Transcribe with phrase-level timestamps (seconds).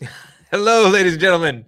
[0.50, 1.64] Hello, ladies and gentlemen.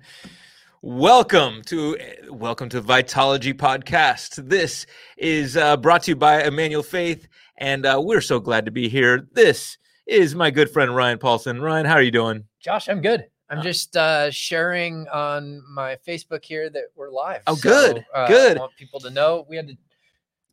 [0.82, 1.96] Welcome to
[2.30, 4.48] welcome to Vitalogy Podcast.
[4.48, 8.70] This is uh, brought to you by Emmanuel Faith, and uh, we're so glad to
[8.70, 9.26] be here.
[9.32, 11.60] This is my good friend Ryan Paulson.
[11.60, 12.44] Ryan, how are you doing?
[12.60, 13.24] Josh, I'm good.
[13.50, 17.42] I'm Uh, just uh, sharing on my Facebook here that we're live.
[17.46, 18.58] Oh, good, uh, good.
[18.58, 19.76] I want people to know we had to.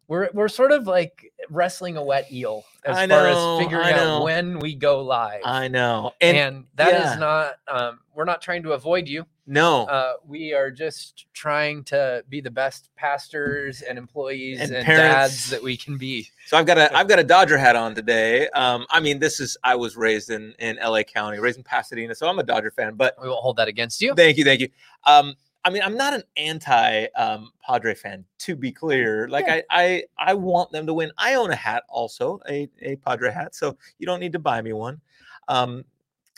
[0.08, 4.24] We're we're sort of like wrestling a wet eel as I far as figuring out
[4.24, 5.42] when we go live.
[5.44, 7.16] I know, and, and, that is yeah.
[7.16, 7.56] not.
[7.68, 9.26] Um, we're not trying to avoid you.
[9.46, 14.86] no, Uh, we are just trying to be the best pastors and employees And and,
[14.86, 16.30] dads that we can be.
[16.46, 18.48] So I've got a I've got a Dodger hat on today.
[18.50, 21.04] Um, I mean, this is I was raised in in L.A.
[21.04, 22.96] County, raised in Pasadena, so I'm a Dodger fan.
[22.96, 24.14] But We won't hold that against you.
[24.14, 24.70] thank you, thank you.
[25.06, 29.28] Um, I mean, I'm not an anti um, Padre fan, to be clear.
[29.28, 29.62] Like Yeah.
[29.72, 31.12] I, I I want them to win.
[31.18, 34.62] I own a hat, also a a Padre hat, so you don't need to buy
[34.62, 35.02] me one.
[35.48, 35.84] Um,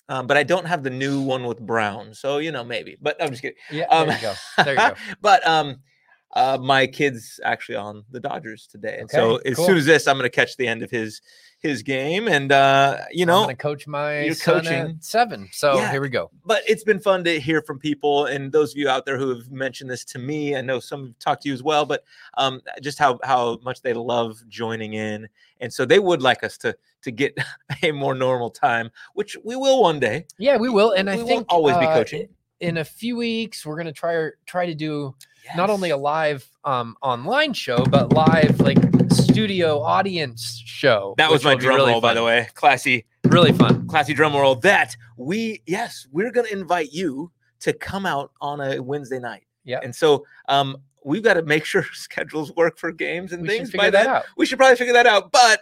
[0.09, 2.97] um, but I don't have the new one with brown, so you know maybe.
[3.01, 3.57] But I'm just kidding.
[3.69, 4.33] Yeah, Um, there you go.
[4.63, 4.95] There you go.
[5.21, 5.81] but um,
[6.37, 9.65] uh, my kid's actually on the Dodgers today, and so as cool.
[9.65, 11.21] soon as this, I'm going to catch the end of his
[11.59, 14.79] his game, and uh, you know, coach my you're son coaching.
[14.97, 15.49] at seven.
[15.51, 15.89] So Yeah.
[15.91, 16.29] here we go.
[16.45, 19.29] but it's been fun to hear from people and those of you out there who
[19.29, 20.55] have mentioned this to me.
[20.55, 22.03] I know some have talked to you as well, but
[22.37, 25.27] um, just how how much they love joining in,
[25.59, 27.35] and so they would like us to to get
[27.83, 30.25] a more normal time, which we will one day.
[30.37, 32.29] Yeah, we will, and I We won't think always be uh, coaching.
[32.59, 35.15] In a few weeks, we're gonna try try to do
[35.55, 38.77] not only a live um, online show, but live like
[39.11, 41.13] studio audience show.
[41.17, 43.87] that was my will drum really roll, by the way, classy Really fun.
[43.87, 44.55] classy drum roll.
[44.55, 49.43] That we yes, we're gonna invite you to come out on a Wednesday night.
[49.65, 49.79] Yeah.
[49.83, 53.71] and so um, we've got to make sure schedules work for games and We things.
[53.71, 54.07] by that then.
[54.15, 54.25] out.
[54.37, 55.31] we should probably figure that out.
[55.33, 55.61] But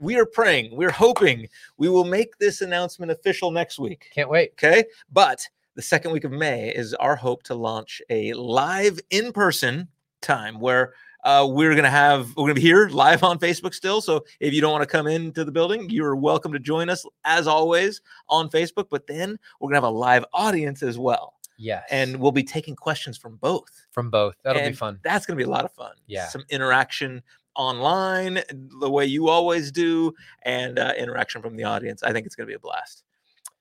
[0.00, 4.10] we are praying, we're hoping we will make this announcement official next week.
[4.12, 4.52] Can't wait.
[4.52, 4.84] Okay.
[5.12, 9.88] But the second week of May is our hope to launch a live in person
[10.22, 10.94] time where
[11.24, 14.00] uh, we're going to have, we're going to be here live on Facebook still.
[14.00, 17.04] So if you don't want to come into the building, you're welcome to join us
[17.24, 18.86] as always on Facebook.
[18.90, 21.34] But then we're going to have a live audience as well.
[21.56, 24.34] Yes, And we'll be taking questions from both from both.
[24.42, 24.98] That'll be fun.
[25.04, 25.92] that's going to be a lot of fun.
[26.08, 26.26] Yeah.
[26.26, 27.22] Some interaction
[27.54, 28.40] online,
[28.80, 30.12] the way you always do,
[30.42, 32.02] and uh, interaction from the audience.
[32.02, 33.04] I think it's going to be a blast.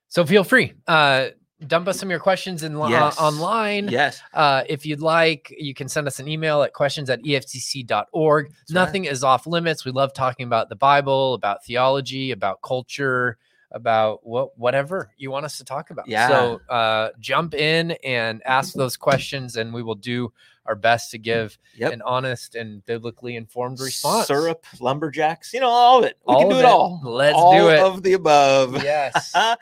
[0.08, 0.74] So feel free.
[0.88, 1.30] Uh,
[1.68, 3.88] dump us some of your questions in li- uh, online.
[3.88, 4.22] Yes.
[4.34, 8.46] Uh, if you'd like, you can send us an email at questions at efcc.org.
[8.46, 8.54] right.
[8.70, 9.86] Nothing is off limits.
[9.86, 13.38] We love talking about the Bible, about theology, about culture,
[13.72, 16.08] about what whatever you want us to talk about.
[16.08, 16.28] Yeah.
[16.28, 20.32] So uh, jump in and ask those questions, and we will do
[20.66, 21.92] our best to give Yep.
[21.92, 24.28] an honest and biblically informed response.
[24.28, 26.18] Syrup, lumberjacks, you know, all of it.
[26.28, 26.66] We All can do it it.
[26.66, 27.02] all.
[27.04, 27.80] Let's do it.
[27.80, 28.82] all of the above.
[28.84, 29.34] Yes.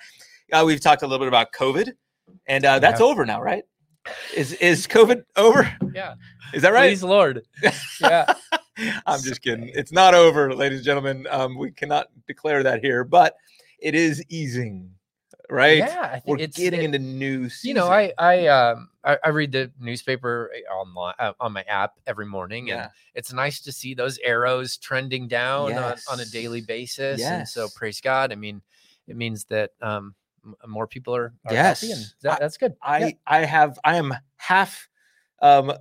[0.52, 1.94] uh, we've talked a little bit about COVID,
[2.48, 3.06] and uh, that's Yeah.
[3.06, 3.64] over now, right?
[4.36, 5.72] Is is COVID over?
[5.94, 6.16] yeah.
[6.54, 6.90] Is that right?
[6.90, 7.44] Please, Lord.
[8.02, 8.34] Yeah.
[9.06, 9.70] I'm just kidding.
[9.74, 11.28] It's not over, ladies and gentlemen.
[11.30, 13.36] Um, we cannot declare that here, but
[13.80, 14.90] it is easing,
[15.50, 15.78] right?
[15.78, 16.02] Yeah.
[16.12, 17.68] I think We're it's getting it- into new season.
[17.70, 21.62] you know i i um I, I read the newspaper uh, online uh, on my
[21.64, 26.20] app every morning and yeah, it's nice to see those arrows trending down on, on
[26.20, 28.62] a daily basis and so praise god i mean
[29.08, 30.16] it means that um m-
[30.68, 32.16] more people are, are healthy and Yes.
[32.22, 33.10] that, that's good I Yeah.
[33.28, 34.88] I have I am half
[35.42, 35.72] um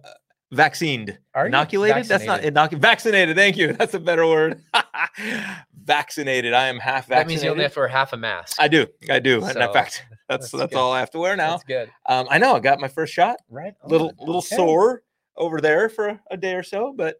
[0.53, 1.19] vaccinated.
[1.35, 1.47] Are?
[1.47, 2.07] Inoculated?
[2.07, 2.83] That's not inoculated.
[2.83, 3.37] Vaccinated.
[3.37, 3.73] Thank you.
[3.73, 4.61] That's a better word.
[5.85, 6.53] vaccinated.
[6.53, 8.87] I am half that means you only have to wear half a mask I do.
[9.09, 9.45] I do.
[9.45, 11.51] and in fact, that's that's that's, all I have to wear now.
[11.53, 13.37] that's good Um, I know I got my first shot.
[13.49, 14.15] right little on.
[14.27, 14.57] little Okay.
[14.57, 15.03] sore
[15.37, 17.17] over there for a day or so, but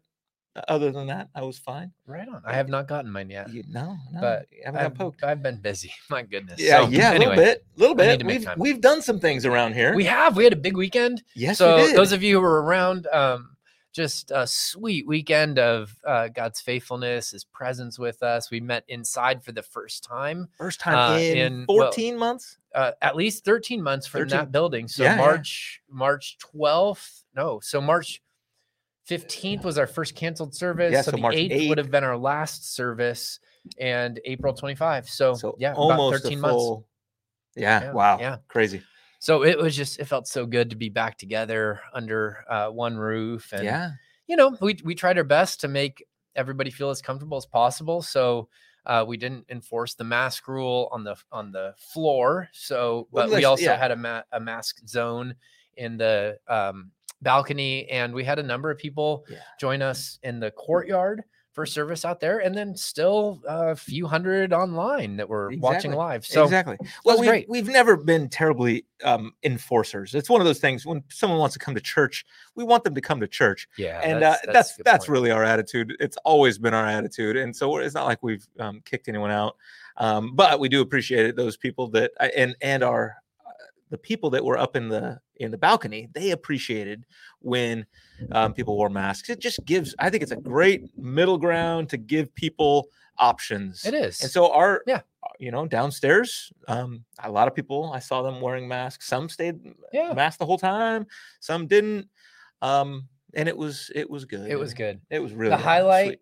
[0.69, 1.93] other than that, I was fine.
[2.07, 5.23] right on i have not gotten mine yet You, no, no, But haven't I've, poked.
[5.23, 8.27] I've been busy my goodness Yeah, So, yeah, a anyway little bit, a little bit.
[8.27, 8.59] We've time.
[8.59, 9.95] we've done some things around here.
[9.95, 11.97] we have we had a big weekend yes, so we did.
[11.97, 13.57] those of you who were around um
[13.93, 19.43] just a sweet weekend of uh, god's faithfulness his presence with us we met inside
[19.43, 22.59] for the first time first time uh, in, in- well, 14 months.
[22.75, 25.17] uh, at least 13 months from 13 that building so Yeah, yeah.
[25.17, 28.23] march march 12th no so march
[29.11, 32.05] 15th was our first canceled service Yeah, so, so the March 8th would have been
[32.05, 33.41] our last service
[33.79, 36.85] and april 25 so, So yeah almost about 13 a months.
[37.57, 38.19] Yeah, Yeah, Wow.
[38.21, 38.37] yeah.
[38.49, 38.83] Crazy.
[39.19, 42.97] so it was just it felt so good to be back together under uh, one
[42.97, 43.91] roof and yeah.
[44.27, 46.05] you know, we we tried our best to make
[46.37, 48.03] everybody feel as comfortable as possible.
[48.03, 48.49] So
[48.87, 52.49] uh, we didn't enforce the mask rule on the on the floor.
[52.53, 53.77] So, but we also yeah.
[53.77, 55.35] had a ma- a mask zone
[55.77, 56.91] in the um,
[57.23, 59.39] balcony, and we had a number of people Yeah.
[59.59, 64.53] join us in the courtyard for service out there, and then still a few hundred
[64.53, 66.25] online that were watching live.
[66.25, 66.79] So exactly.
[67.05, 67.49] Well, we've, great.
[67.49, 70.15] we've never been terribly um, enforcers.
[70.15, 72.25] It's one of those things when someone wants to come to church,
[72.55, 75.33] we want them to come to church, yeah, and that's uh, that's, good that's, really
[75.33, 75.97] our attitude.
[75.99, 79.57] It's always been our attitude, and so it's not like we've um, kicked anyone out.
[79.97, 81.37] Um, but we do appreciate it.
[81.37, 83.20] Those people that and and our uh,
[83.91, 87.05] the people that were up in the in the balcony, they appreciated
[87.41, 87.85] when
[88.33, 89.29] um, people wore masks.
[89.31, 89.95] It just gives.
[89.99, 92.89] I think it's a great middle ground to give people
[93.19, 93.85] options.
[93.85, 94.21] It is.
[94.23, 95.03] And so our Yeah.
[95.23, 99.29] uh, you know downstairs um a lot of people i saw them wearing masks some
[99.29, 99.57] stayed
[99.93, 101.07] yeah, masked the whole time
[101.41, 102.09] some didn't
[102.63, 105.01] um and it was it was good it was good.
[105.11, 106.21] it was really the highlight sweet.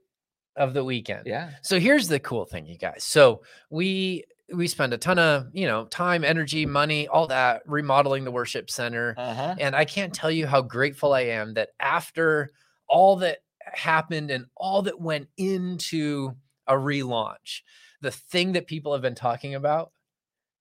[0.56, 1.22] of the weekend.
[1.26, 3.04] yeah So here's the cool thing, you guys.
[3.04, 8.24] So we we spend a ton of you know time, energy, money, all that remodeling
[8.24, 9.14] the worship center.
[9.18, 12.50] uh-huh And I can't tell you how grateful I am that after
[12.88, 16.32] all that happened and all that went into
[16.66, 17.60] a relaunch,
[18.00, 19.90] the thing that people have been talking about,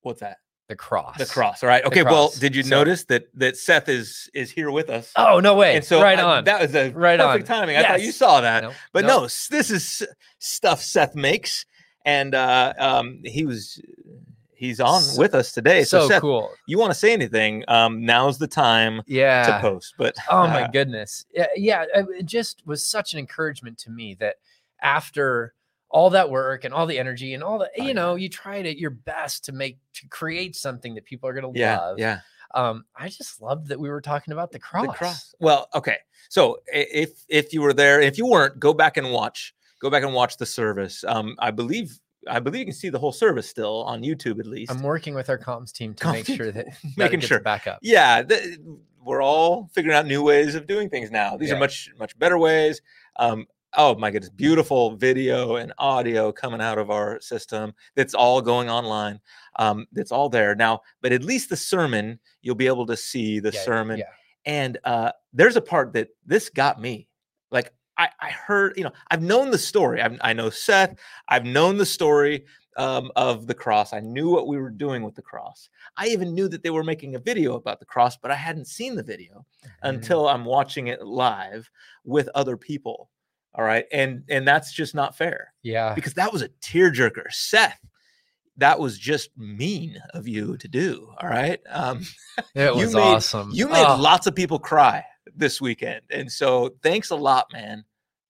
[0.01, 0.37] what's that
[0.69, 1.17] the cross.
[1.17, 4.51] the cross all right okay well did you So- notice that that seth is is
[4.51, 5.77] here with us Oh no way!
[5.77, 6.43] and so right I- on.
[6.43, 7.57] that was a Right perfect on.
[7.59, 10.03] timing i thought you saw that but no this is
[10.39, 11.65] stuff seth makes
[12.07, 13.79] and uh um he was
[14.55, 16.49] he's on So- with us today so, so seth cool.
[16.65, 19.45] you want to say anything um now's the time Yeah.
[19.45, 21.25] to post but Oh my uh, goodness.
[21.31, 24.37] Yeah, yeah, it just was such an encouragement to me that
[24.81, 25.53] after
[25.89, 28.65] all that work and all the energy and all the Oh, you know, you tried
[28.65, 31.99] it your best to make to create something that people are going to yeah love.
[31.99, 32.19] yeah
[32.55, 34.87] Um I just loved that we were talking about the cross.
[34.87, 35.97] the cross well okay
[36.29, 40.03] so if if you were there if you weren't go back and watch go back
[40.03, 41.97] and watch the service um i believe
[42.29, 45.13] i believe you can see the whole service still on youtube at least I'm working
[45.15, 47.39] with our comms team to Comms make sure that, making sure.
[47.39, 47.79] back up.
[47.81, 48.57] yeah th-
[49.03, 51.55] we're all figuring out new ways of doing things now these Yeah.
[51.55, 52.81] are much much better ways
[53.17, 53.45] um
[53.77, 58.69] oh my goodness beautiful video and audio coming out of our system that's all going
[58.69, 59.19] online
[59.59, 63.39] um that's all there now but at least the sermon you'll be able to see
[63.39, 64.05] the Yeah, sermon Yeah.
[64.45, 67.07] and uh there's a part that this got me
[67.51, 70.01] like i i heard you know i've known the story.
[70.01, 70.95] I've, i know seth.
[71.29, 72.45] I've known the story
[72.77, 73.91] um, of the cross.
[73.91, 75.69] I knew what we were doing with the cross.
[75.97, 78.67] I even knew that they were making a video about the cross but i hadn't
[78.67, 79.69] seen the video Mhm.
[79.83, 81.69] until i'm watching it live
[82.03, 83.09] with other people
[83.55, 83.85] all right?
[83.91, 85.95] And and that's just not fair yeah.
[85.95, 87.31] because that was a tearjerker.
[87.31, 87.79] Seth
[88.57, 91.59] that was just mean of you to do all right?
[91.69, 92.01] Um
[92.55, 93.49] It you was made- awesome.
[93.51, 95.03] you made Oh, lots of people cry
[95.35, 97.83] this weekend, and so thanks a lot, man.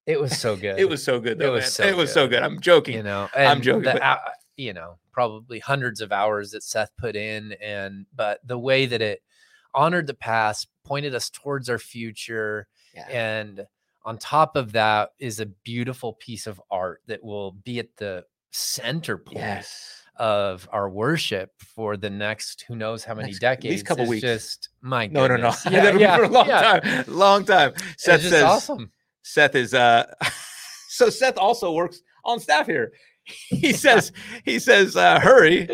[0.07, 0.79] It was so good.
[0.79, 1.39] It was so good.
[1.41, 1.69] It was man.
[1.71, 2.37] so it was so good.
[2.37, 2.43] good.
[2.43, 2.95] I'm joking.
[2.95, 4.19] you know I'm joking, the but-
[4.55, 9.01] you know probably hundreds of hours that seth put in and but the way that
[9.01, 9.21] it
[9.73, 13.07] honored the past pointed us towards our future Yeah.
[13.09, 13.65] and
[14.03, 18.23] on top of that is a beautiful piece of art that will be at the
[18.51, 20.01] center point yes.
[20.17, 24.21] of our worship for the next who knows how many Next- decades couple It's weeks.
[24.21, 25.51] just my No, no, no.
[25.63, 25.63] goodness.
[25.63, 27.03] That'll be for a long time.
[27.07, 27.73] Long time.
[27.97, 28.43] Seth says.
[28.43, 28.91] awesome
[29.27, 29.73] Seth is.
[29.73, 30.05] uh
[30.89, 32.91] So Seth also works on staff here.
[33.23, 34.11] He says.
[34.45, 35.67] he says, uh, "Hurry,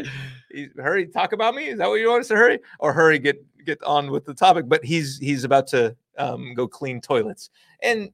[0.51, 1.67] He- hurry, talk about me.
[1.67, 3.19] Is that what you want us to hurry or hurry?
[3.19, 7.51] Get get on with the topic." But he's he's about to um, go clean toilets,
[7.81, 8.09] and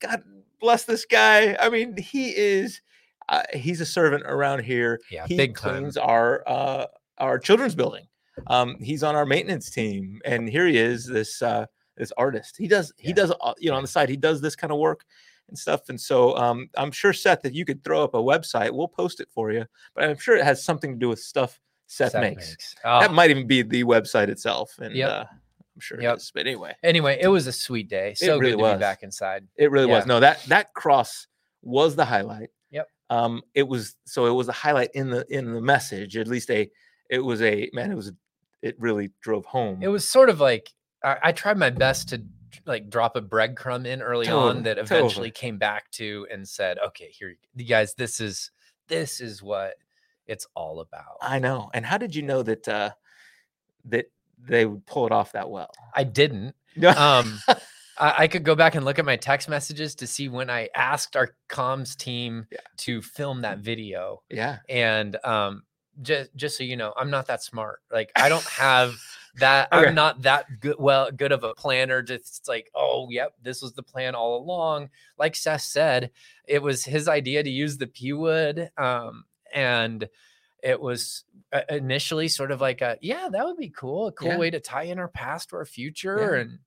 [0.00, 0.22] God
[0.60, 1.56] bless this guy.
[1.60, 2.80] I mean, he is.
[3.28, 5.00] Uh, he's a servant around here.
[5.10, 6.86] yeah he big time cleans our uh,
[7.18, 8.04] our children's building.
[8.48, 12.56] Um, he's on our maintenance team, and here he is, this uh, this artist.
[12.56, 14.78] He does he does uh, you know on the side he does this kind of
[14.78, 15.04] work
[15.48, 15.88] and stuff.
[15.88, 19.20] And so um, I'm sure Seth, that you could throw up a website, we'll post
[19.20, 19.66] it for you.
[19.94, 22.74] But I'm sure it has something to do with stuff Seth, makes.
[22.84, 25.10] That Oh, might even be the website itself, and Yep.
[25.10, 25.24] uh,
[25.74, 26.14] I'm sure Yep.
[26.14, 26.30] it is.
[26.34, 28.76] But anyway, anyway it was a sweet day so really good to was.
[28.76, 30.06] be back inside it really was.
[30.06, 31.26] No, that that cross
[31.62, 32.50] was the highlight.
[32.70, 32.88] Yep.
[33.10, 36.16] Um, it was so it was a highlight in the in the message.
[36.16, 36.70] At least a
[37.10, 37.90] it was a man.
[37.92, 38.12] It was
[38.62, 39.82] it really drove home.
[39.82, 40.70] it was sort of like
[41.04, 42.22] I, I tried my best to
[42.66, 44.98] like drop a breadcrumb in early Totally, on that totally.
[45.00, 48.50] eventually came back to and said, okay, here, you guys, this is
[48.88, 49.74] this is what
[50.26, 51.16] it's all about.
[51.20, 51.70] I know.
[51.74, 52.90] And how did you know that uh
[53.86, 54.06] that
[54.38, 55.70] they would pull it off that well?
[55.94, 56.54] I didn't.
[56.96, 57.38] Um,
[57.98, 60.68] I, I could go back and look at my text messages to see when I
[60.74, 62.58] asked our comms team Yeah.
[62.78, 64.22] to film that video.
[64.30, 64.58] yeah.
[64.68, 65.64] And um,
[66.02, 67.80] just just so you know, I'm not that smart.
[67.90, 68.94] Like I don't have
[69.36, 69.72] that.
[69.72, 69.88] Okay.
[69.88, 70.76] I'm not that good.
[70.78, 72.02] Well, good of a planner.
[72.02, 74.90] Just like, oh, yep, this was the plan all along.
[75.18, 76.10] Like Seth said,
[76.46, 79.24] it was his idea to use the pew wood, um,
[79.54, 80.08] and
[80.62, 84.08] it was uh, initially sort of like a yeah, that would be cool.
[84.08, 84.38] A cool Yeah.
[84.38, 86.58] way to tie in our past to our future, and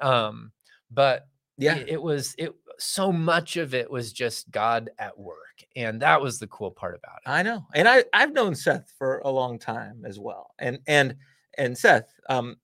[0.00, 0.52] um,
[0.90, 1.26] but
[1.58, 1.76] Yeah.
[1.76, 5.36] it, it was it so much of it was just God at work.
[5.76, 7.28] And that was the cool part about it.
[7.30, 11.16] I know, and I I've known Seth for a long time as well, and and
[11.60, 12.56] and Seth, um,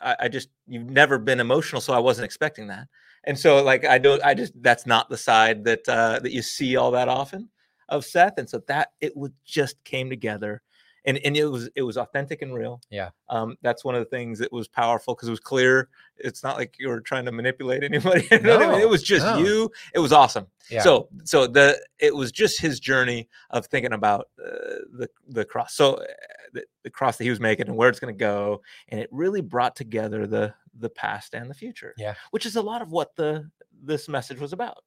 [0.00, 2.86] I, I just you've never been emotional, so I wasn't expecting that,
[3.24, 6.40] and so like I don't, I just that's not the side that uh, that you
[6.40, 7.50] see all that often
[7.88, 10.62] of Seth, and so that it would just came together
[11.04, 12.80] and and it was it was authentic and real.
[12.90, 13.10] Yeah.
[13.28, 15.88] Um, that's one of the things that was powerful because it was clear.
[16.16, 18.26] It's not like you were trying to manipulate anybody.
[18.30, 18.80] you know what I mean?
[18.80, 19.38] It was just no.
[19.38, 19.70] you.
[19.94, 20.46] It was awesome.
[20.70, 20.82] Yeah.
[20.82, 24.50] So so the it was just his journey of thinking about uh,
[24.92, 25.74] the the cross.
[25.74, 26.04] So uh,
[26.52, 29.08] the, the cross that he was making and where it's going to go, and it
[29.12, 31.94] really brought together the the past and the future.
[31.98, 32.14] Yeah.
[32.30, 33.50] Which is a lot of what the
[33.82, 34.78] this message was about.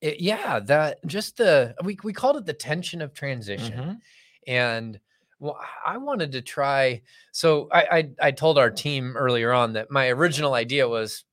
[0.00, 3.72] It- yeah, that just the we we called it the tension of transition.
[3.72, 3.98] Mhm.
[4.46, 5.00] and
[5.40, 7.00] well i wanted to try
[7.32, 11.24] so I, I i told our team earlier on that my original idea was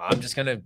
[0.00, 0.60] i'm just gonna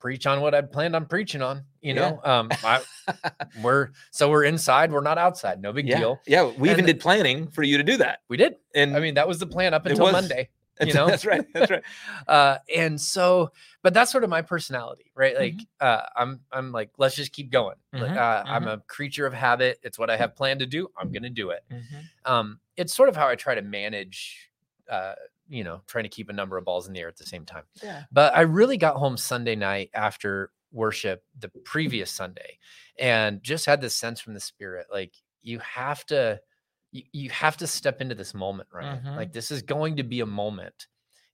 [0.00, 2.10] preach on what i planned on preaching on you Yeah.
[2.10, 2.82] know um I,
[3.60, 5.98] we're so we're inside we're not outside no big Yeah.
[5.98, 6.44] deal Yeah.
[6.56, 8.20] We even did planning for you to do that.
[8.28, 10.12] we did And i mean that was the plan up until was.
[10.12, 10.48] monday
[10.86, 11.44] you know that's right.
[11.52, 11.82] That's right.
[12.26, 13.50] uh and so
[13.82, 15.86] but that's sort of my personality right like Mm-hmm.
[15.86, 19.32] uh i'm i'm like let's just keep going like, Mhm, uh, i'm a creature of
[19.32, 22.04] habit it's what i have planned to do i'm gonna do it Mhm.
[22.24, 24.50] um, it's sort of how I try to manage,
[24.88, 25.14] uh,
[25.48, 27.44] you know, trying to keep a number of balls in the air at the same
[27.44, 27.64] time.
[27.82, 28.04] Yeah.
[28.12, 32.58] But I really got home Sunday night after worship the previous Sunday
[32.98, 36.38] and just had this sense from the spirit like you have to
[36.92, 39.16] you, you have to step into this moment right Mhm.
[39.16, 40.86] like this is going to be a moment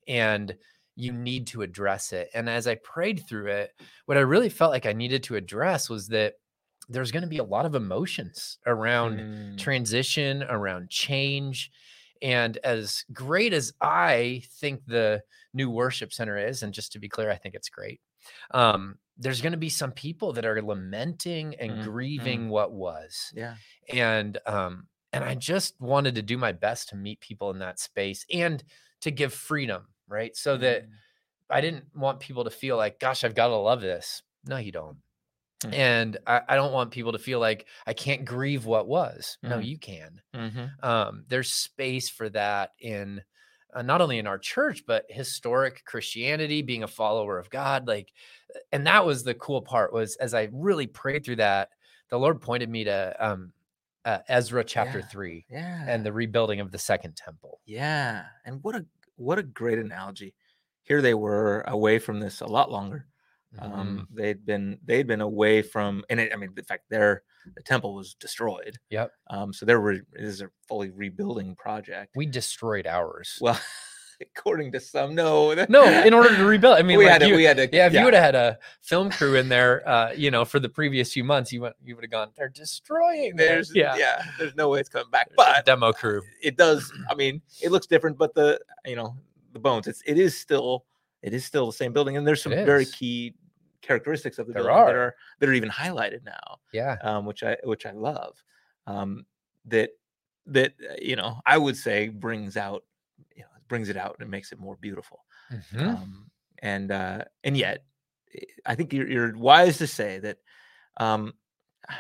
[0.09, 0.57] and
[0.97, 3.73] you need to address it and as i prayed through it
[4.07, 6.35] what i really felt like i needed to address was that
[6.89, 9.59] there's going to be a lot of emotions around Mm.
[9.59, 11.71] transition, around change.
[12.21, 15.23] And as great as I think the
[15.55, 18.03] new worship center is, and just to be clear, I think it's great.
[18.51, 21.85] Um, there's going to be some people that are lamenting and Mm, mm.
[21.85, 23.57] grieving what was, Yeah.
[23.89, 27.79] and um, and I just wanted to do my best to meet people in that
[27.79, 28.63] space and
[29.01, 30.37] to give freedom, right?
[30.37, 30.93] So that Mm.
[31.51, 34.23] I didn't want people to feel like, gosh, I've got to love this.
[34.47, 34.99] No, you don't.
[35.63, 35.75] Mm.
[35.75, 39.39] And I, I don't want people to feel like I can't grieve what was.
[39.43, 39.67] No, Mhm.
[39.67, 40.23] you can.
[40.35, 40.85] Mhm.
[40.85, 43.23] Um, there's space for that in
[43.75, 47.89] uh, not only in our church, but historic Christianity, being a follower of God.
[47.89, 48.13] Like,
[48.73, 51.71] and that was the cool part was as I really prayed through that,
[52.09, 53.53] the Lord pointed me to um,
[54.05, 55.07] uh, Ezra chapter Yeah.
[55.07, 55.85] three Yeah.
[55.89, 57.61] and the rebuilding of the second temple.
[57.67, 58.27] yeah.
[58.45, 60.35] And what a what a great analogy.
[60.83, 63.07] Here they were away from this a lot longer.
[63.57, 63.73] Mm-hmm.
[63.73, 67.23] Um, they'd been they'd been away from, and it, I mean, in fact, their
[67.55, 68.77] the temple was destroyed.
[68.91, 69.13] Yep.
[69.31, 72.17] Um, so there were is a fully rebuilding project.
[72.17, 73.39] we destroyed ours.
[73.41, 73.61] well,
[74.37, 76.77] according to some, no, no, in order to rebuild.
[76.79, 78.23] I mean, we like had to, you- we had to, Yeah, if you would have
[78.23, 81.63] had a film crew in there, uh, you know, for the previous few months, you
[81.63, 83.33] went, you would have gone, they're destroying.
[83.33, 86.23] it." there's yeah, yeah, there's no way it's coming back, But demo crew.
[86.43, 86.93] it does.
[87.11, 89.17] I mean, it looks different, but the you know
[89.53, 90.85] the bones, it's it is still
[91.23, 93.35] it is still the same building, and there's some very key
[93.83, 95.01] characteristics of the There building that are.
[95.07, 98.43] are that are even highlighted now, Yeah, um, which I which I love.
[98.87, 99.25] Um,
[99.67, 99.91] that
[100.47, 102.85] that uh, you know I would say brings out
[103.35, 105.25] you know brings it out and makes it more beautiful.
[105.53, 105.81] Mhm.
[105.97, 106.31] Um,
[106.63, 107.85] and uh, and yet,
[108.35, 110.39] eh, I think you're, you're wise to say that.
[110.99, 111.35] Um,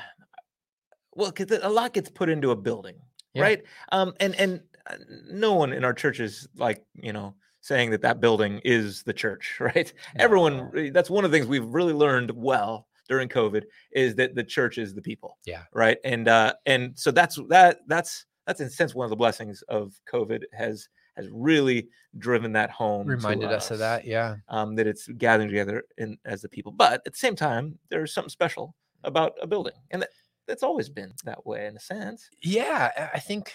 [1.15, 2.97] well, because a lot gets put into a building,
[3.35, 3.43] Yeah.
[3.43, 3.63] right?
[3.93, 4.97] Um, and and uh,
[5.31, 9.13] no one in our church is like you know saying that that building is the
[9.13, 9.93] church, right?
[10.17, 10.57] Everyone.
[10.57, 10.63] No.
[10.73, 14.45] re- That's one of the things we've really learned well during COVID is that the
[14.45, 15.39] church is the people.
[15.45, 15.63] Yeah.
[15.73, 15.99] Right.
[16.05, 19.63] And uh, and so that's that that's that's in a sense one of the blessings
[19.69, 23.07] of COVID has has really driven that home.
[23.07, 24.05] reminded us of that.
[24.07, 26.73] Yeah, um, that it's gathering together in as the people.
[26.73, 30.11] But at the same time, there's something special about a building, and that,
[30.47, 32.29] that's always been that way in a sense.
[32.43, 33.11] yeah.
[33.15, 33.53] I- think,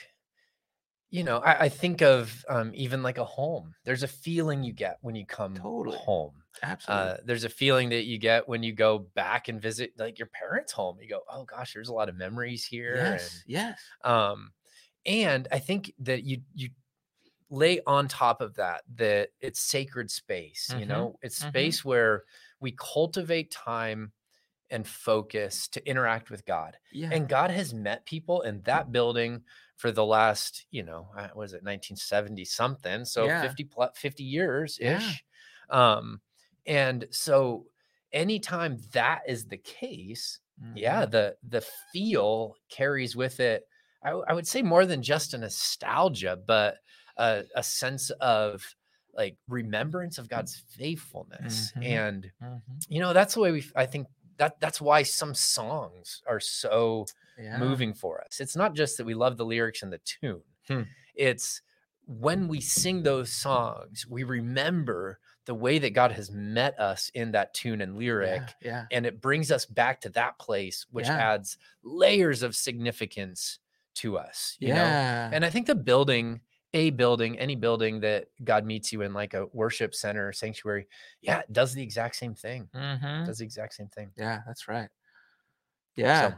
[1.12, 3.74] you know, I, I think of um, even like a home.
[3.84, 5.98] There's a feeling you get when you come Totally.
[5.98, 6.34] home.
[6.63, 7.10] Absolutely.
[7.12, 10.28] Uh, there's a feeling that you get when you go back and visit like your
[10.28, 10.98] parents' home.
[11.01, 12.96] You go, oh gosh, there's a lot of memories here.
[12.96, 13.44] yes.
[13.48, 13.80] Yes.
[14.04, 14.51] um,
[15.06, 16.70] and I think that you you
[17.50, 20.74] lay on top of that that it's sacred space.
[20.75, 21.77] You Mhm, know, it's mhm.
[21.77, 22.25] space where
[22.60, 24.13] we cultivate time
[24.70, 26.77] and focus to interact with God.
[26.91, 27.12] Yeah.
[27.12, 29.44] And God has met people in that building
[29.77, 33.06] for the last, you know, uh, what is it, 1970 something.
[33.06, 33.32] So Yeah.
[33.32, 35.18] 50 plus 50 years Yeah.
[35.20, 35.24] ish.
[35.70, 36.22] Um,
[36.65, 37.68] and so
[38.12, 40.39] anytime that is the case,
[40.74, 41.08] yeah, Mhm.
[41.08, 43.63] the the feel carries with it.
[44.03, 46.77] I would say more than just a nostalgia, but
[47.20, 48.76] a, a sense of
[49.14, 51.84] like remembrance of God's faithfulness Mhm.
[51.86, 52.62] and Mhm.
[52.88, 54.08] you know that's the way we I think
[54.38, 57.06] that that's why some songs are so
[57.38, 57.58] yeah.
[57.58, 58.40] moving for us.
[58.40, 60.44] It's not just that we love the lyrics and the tune.
[60.68, 60.84] Hmm.
[61.14, 61.62] It's
[62.06, 67.32] when we sing those songs, we remember the way that God has met us in
[67.34, 68.44] that tune and lyric.
[68.62, 68.86] Yeah, yeah.
[68.92, 73.60] And it brings us back to that place, which adds layers of significance
[73.96, 74.56] to us.
[74.60, 74.76] You know?
[74.76, 75.30] yeah.
[75.34, 76.42] And I think the building,
[76.74, 80.88] a building, any building that God meets you in, like a worship center, sanctuary,
[81.22, 82.70] yeah, it does the exact same thing.
[82.74, 83.26] Mhm.
[83.26, 84.12] Does the exact same thing.
[84.16, 84.90] Yeah, that's right.
[85.96, 86.36] Yeah.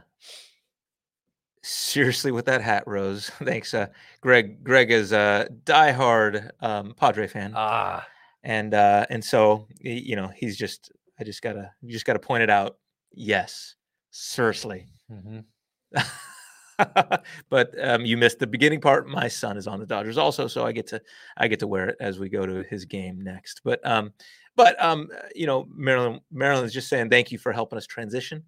[1.64, 3.30] Seriously, with that hat, Rose.
[3.44, 3.86] Thanks, uh,
[4.20, 4.64] Greg.
[4.64, 8.04] Greg is a diehard um, Padre fan, Ah,
[8.42, 10.90] and uh, and so you know he's just.
[11.20, 12.78] I just gotta, you just gotta point it out.
[13.12, 13.76] Yes,
[14.10, 14.88] seriously.
[15.08, 15.44] mhm.
[17.50, 19.08] but um, you missed the beginning part.
[19.08, 21.00] My son is on the Dodgers also, so I get to
[21.36, 23.60] I get to wear it as we go to his game next.
[23.64, 24.12] But um,
[24.56, 28.42] but um, you know, Marilyn Marilyn is just saying thank you for helping us transition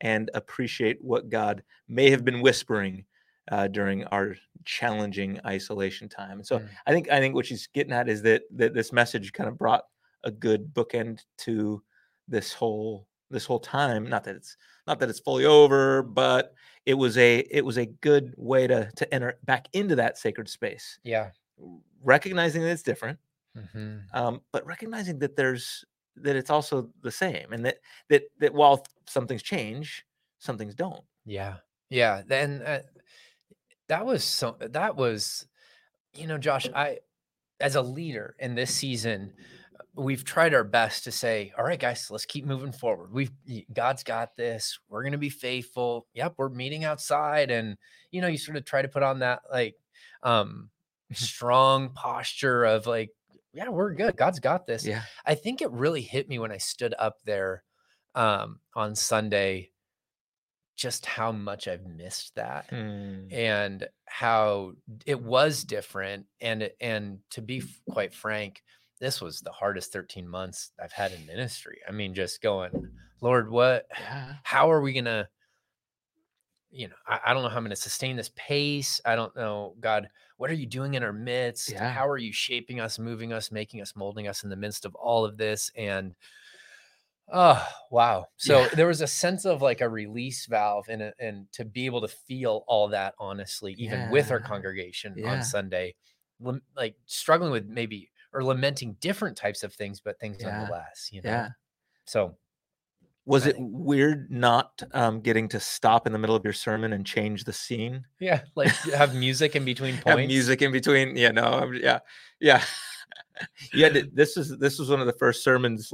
[0.00, 3.04] and appreciate what God may have been whispering
[3.50, 6.38] uh, during our challenging isolation time.
[6.38, 6.68] And so Mm.
[6.86, 9.58] I think I think what she's getting at is that that this message kind of
[9.58, 9.84] brought
[10.24, 11.82] a good bookend to
[12.28, 14.08] this whole this whole time.
[14.08, 16.54] Not that it's not that it's fully over, but
[16.86, 20.48] it was a it was a good way to to enter back into that sacred
[20.48, 21.30] space, yeah.
[22.02, 23.18] recognizing that it's different,
[23.56, 24.02] mhm.
[24.14, 25.84] um, but recognizing that there's
[26.16, 30.06] that it's also the same, and that that that while some things change,
[30.38, 31.02] some things don't.
[31.24, 31.56] Yeah.
[31.90, 32.22] Yeah.
[32.26, 32.80] Then uh,
[33.88, 35.46] that was so, that was,
[36.14, 36.98] you know, Josh, I,
[37.60, 39.32] as a leader in this season,
[39.94, 43.12] we've tried our best to say, all right, guys, let's keep moving forward.
[43.12, 43.30] We've,
[43.72, 44.78] God's got this.
[44.88, 46.06] We're going to be faithful.
[46.14, 46.34] Yep.
[46.36, 47.50] We're meeting outside.
[47.50, 47.76] And,
[48.10, 49.74] you know, you sort of try to put on that like,
[50.22, 50.70] um,
[51.12, 53.10] strong posture of like,
[53.52, 54.16] yeah, we're good.
[54.16, 54.84] God's got this.
[54.84, 57.62] Yeah, I think it really hit me when I stood up there
[58.16, 59.70] um, on Sunday,
[60.76, 63.28] just how much I've missed that Hmm.
[63.30, 64.72] and how
[65.06, 66.26] it was different.
[66.40, 68.60] And it- and to be quite frank,
[69.00, 71.80] this was the hardest 13 months I've had in ministry.
[71.88, 73.86] I mean, just going, Lord, what?
[73.98, 75.28] yeah, How are we gonna?
[76.70, 79.00] You know, I, I don't know how I'm gonna sustain this pace.
[79.04, 81.70] I don't know, God, what are you doing in our midst?
[81.70, 81.88] Yeah.
[81.90, 84.94] How are you shaping us, moving us, making us, molding us in the midst of
[84.96, 85.70] all of this?
[85.76, 86.14] And
[87.32, 88.26] oh wow.
[88.36, 88.68] So Yeah.
[88.74, 92.00] there was a sense of like a release valve and a, and to be able
[92.02, 95.94] to feel all that honestly, even with our congregation on Sunday,
[96.76, 100.50] like struggling with maybe or lamenting different types of things, but things Yeah.
[100.58, 101.30] nonetheless, you know.
[101.30, 101.48] yeah.
[102.06, 102.36] So
[103.26, 107.06] Was it weird not um, getting to stop in the middle of your sermon and
[107.06, 108.04] change the scene?
[108.20, 110.28] yeah, like have music in between Have points.
[110.28, 111.16] music in between?
[111.16, 112.00] Yeah, no, I'm- yeah,
[112.40, 112.62] yeah.
[113.72, 115.92] you had to, this is this was one of the first sermons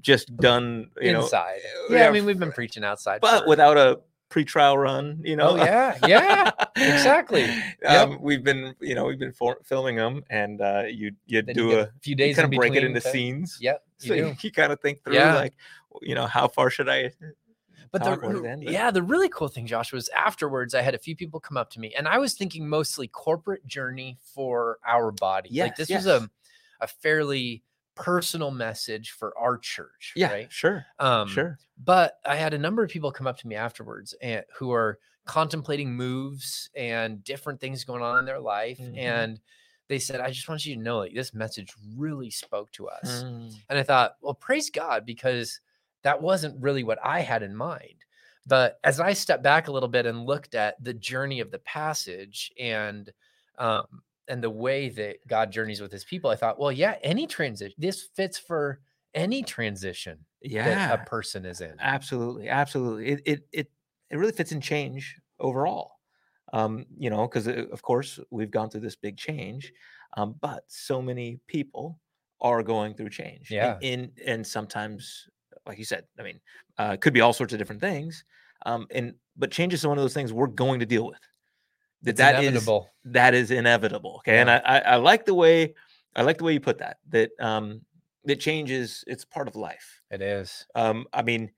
[0.00, 1.58] just done, you know, inside.
[1.90, 3.98] uh, yeah, I mean we've been preaching outside, but for- without a
[4.30, 5.50] pre-trial run, you know.
[5.50, 6.50] Oh yeah, yeah.
[6.76, 7.44] exactly.
[7.86, 11.78] um, We've been, you know, we've been for, filming them, and uh, you you do
[11.78, 13.58] a few days kind of break it into scenes.
[13.60, 14.20] Yep, you so do.
[14.20, 15.34] you, you kind of think through, Yeah.
[15.34, 15.52] like,
[16.00, 17.10] you know, how far should I?
[17.92, 20.08] But the talk about it r- then, but- yeah, the really cool thing, Josh, was
[20.10, 23.08] afterwards I had a few people come up to me, and I was thinking mostly
[23.08, 25.48] corporate journey for our body.
[25.48, 26.30] like Yes, this was a
[26.80, 27.62] a fairly
[28.00, 30.14] personal message for our church.
[30.16, 30.52] Yeah, right.
[30.52, 31.58] sure, Um, sure.
[31.78, 34.98] But I had a number of people come up to me afterwards and who are
[35.26, 38.96] contemplating moves and different things going on in their life, Mhm.
[38.96, 39.40] and
[39.88, 43.24] they said, "I just want you to know, like this message really spoke to us."
[43.24, 45.60] Mm, And I thought, well, praise God, because
[46.02, 48.04] that wasn't really what I had in mind.
[48.46, 51.58] But as I stepped back a little bit and looked at the journey of the
[51.60, 53.12] passage and
[53.58, 57.26] um, and the way that God journeys with his people, I thought, well, yeah, any
[57.26, 58.80] transition, this fits for
[59.12, 61.74] any transition yeah, that a person is in.
[61.80, 63.08] Absolutely, absolutely.
[63.08, 63.70] It it it
[64.10, 65.92] it really fits in change overall.
[66.52, 69.72] Um, you know, because of course we've gone through this big change,
[70.16, 71.98] um, but so many people
[72.40, 73.50] are going through change.
[73.50, 73.78] Yeah.
[73.80, 75.28] In and sometimes,
[75.66, 76.40] like you said, I mean,
[76.78, 78.24] uh, it could be all sorts of different things.
[78.66, 81.20] Um, and but change is one of those things we're going to deal with.
[82.02, 82.88] That that is- inevitable.
[83.06, 84.16] that is inevitable.
[84.18, 85.74] Okay, and I, I I like the way
[86.16, 86.98] I like the way you put that.
[87.10, 87.82] That um
[88.24, 90.66] that change is it's part of life It is.
[90.74, 91.50] um i mean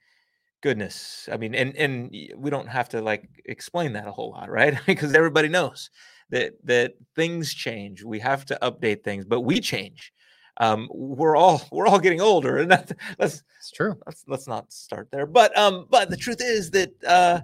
[0.63, 4.49] goodness i mean and and we don't have to like explain that a whole lot
[4.49, 5.91] right because everybody knows
[6.31, 10.13] that that things change we have to update things but we change
[10.59, 13.97] um we're all we're all getting older and that's let's It's true.
[14.07, 17.41] let's let's not start there but um but the truth is that uh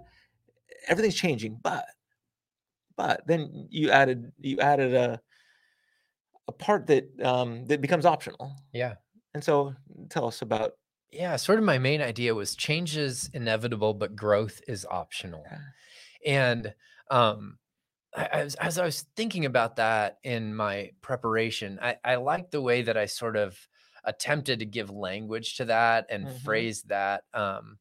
[0.86, 1.84] everything's changing but
[2.98, 5.22] but then you added you added a
[6.46, 8.96] a part that um that becomes optional Yeah.
[9.34, 9.74] and so
[10.10, 10.74] tell us about
[11.10, 15.42] yeah, sort of my main idea was change is inevitable, but growth is optional.
[15.44, 15.60] Yeah.
[16.26, 16.74] And
[17.10, 17.58] um,
[18.16, 22.50] I, I was, as I was thinking about that in my preparation, I, I like
[22.50, 23.68] the way that I sort of
[24.04, 26.30] attempted to give language to that and Mhm.
[26.30, 27.24] phrase that.
[27.34, 27.78] Um,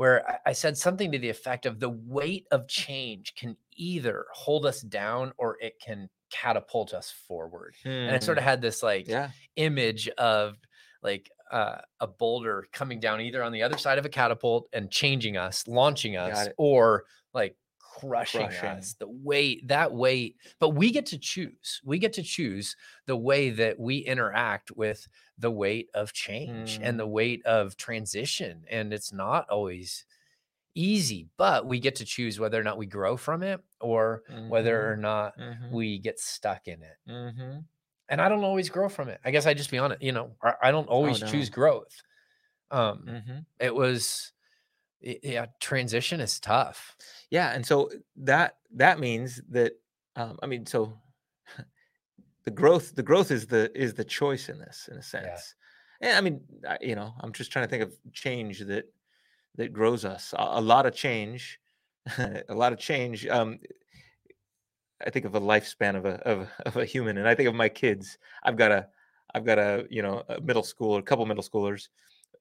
[0.00, 4.64] where I, said something to the effect of the weight of change can either hold
[4.64, 7.74] us down or it can catapult us forward.
[7.84, 9.28] And I sort of had this like yeah.
[9.56, 10.56] image of
[11.02, 14.90] like uh, a boulder coming down either on the other side of a catapult and
[14.90, 17.54] changing us, launching us, or like
[18.00, 18.68] crushing, Crushing.
[18.78, 18.94] us.
[18.94, 21.80] The weight, that weight, but we get to choose.
[21.84, 25.08] We get to choose the way that we interact with
[25.38, 26.82] the weight of change Mm.
[26.82, 28.64] and the weight of transition.
[28.70, 30.04] And it's not always
[30.74, 34.90] easy, but we get to choose whether or not we grow from it or whether
[34.92, 35.70] or not Mhm.
[35.70, 37.64] we get stuck in it Mhm.
[38.08, 39.20] and I don't always grow from it.
[39.24, 41.30] I guess I just be honest, you know, I, don't always Oh, no.
[41.30, 42.02] choose growth.
[42.70, 43.46] Um, Mhm.
[43.60, 44.32] it was,
[45.00, 46.96] yeah, transition is tough.
[47.30, 49.72] Yeah, and so that that means that
[50.16, 50.98] um, I mean, so
[52.44, 55.54] the growth the growth is the is the choice in this in a sense.
[56.00, 58.84] And I mean, I, you know, I'm just trying to think of change that
[59.56, 60.34] that grows us.
[60.38, 61.60] A, a lot of change,
[62.18, 63.26] a lot of change.
[63.26, 63.58] Um,
[65.04, 67.54] I think of a lifespan of a of, of a human, and I think of
[67.54, 68.18] my kids.
[68.42, 68.88] I've got a
[69.34, 71.88] I've got a you know a middle school, or a couple middle schoolers,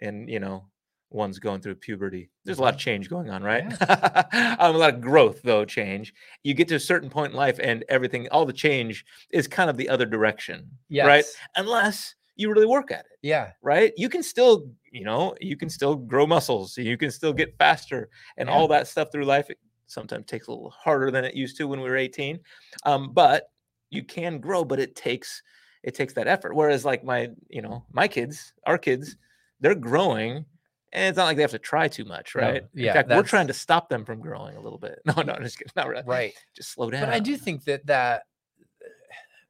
[0.01, 0.65] and you know
[1.11, 2.29] one's going through puberty.
[2.45, 3.63] There's a lot of change going on, right?
[4.59, 5.65] um, a lot of growth, though.
[5.65, 6.13] Change.
[6.43, 9.69] You get to a certain point in life, and everything, all the change is kind
[9.69, 11.05] of the other direction, Yes.
[11.07, 11.25] right?
[11.55, 13.51] Unless you really work at it Yeah.
[13.61, 13.91] right?
[13.97, 18.09] You can still, you know, you can still grow muscles, you can still get faster,
[18.37, 18.55] and Yeah.
[18.55, 19.49] all that stuff through life.
[19.49, 22.39] It sometimes takes a little harder than it used to when we were 18,
[22.85, 23.51] um, but
[23.89, 24.63] you can grow.
[24.63, 25.41] But it takes
[25.81, 26.53] it takes that effort.
[26.55, 29.15] Whereas, like my, you know, my kids, our kids,
[29.61, 30.45] they're growing.
[30.91, 32.63] And it's not like they have to try too much, No, right?
[32.73, 34.99] yeah, In fact, we're trying to stop them from growing a little bit.
[35.05, 35.71] No, no, I'm just kidding.
[35.75, 36.03] Not really.
[36.05, 36.33] Right.
[36.55, 37.01] Just slow down.
[37.01, 38.23] But I do think that that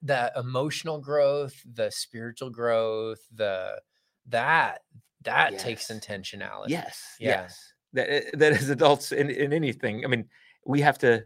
[0.04, 3.82] that emotional growth, the spiritual growth, the
[4.28, 4.80] that
[5.23, 6.67] that takes intentionality.
[6.69, 7.30] Yes, Yeah.
[7.41, 7.73] yes.
[7.93, 10.30] That eh, that as adults in, in anything, I mean,
[10.65, 11.25] we have to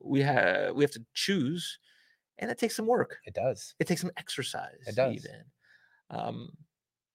[0.00, 1.78] we have we have to choose,
[2.38, 3.18] and it takes some work.
[3.24, 3.74] It does.
[3.78, 4.78] It takes some exercise.
[4.86, 5.14] It does.
[5.16, 5.44] even.
[6.10, 6.50] Um,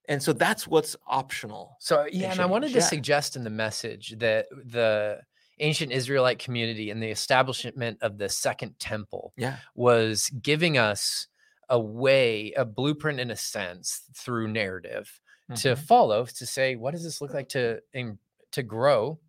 [0.08, 1.76] and so that's what's optional.
[1.80, 2.84] So yeah, and I wanted to yeah.
[2.84, 5.22] suggest in the message that the
[5.60, 9.58] ancient Israelite community and the establishment of the second temple Yeah.
[9.74, 11.28] was giving us
[11.68, 15.20] a way, a blueprint in a sense through narrative
[15.56, 15.78] to Mhm.
[15.78, 17.80] follow to say, what does this look like to
[18.52, 19.20] to grow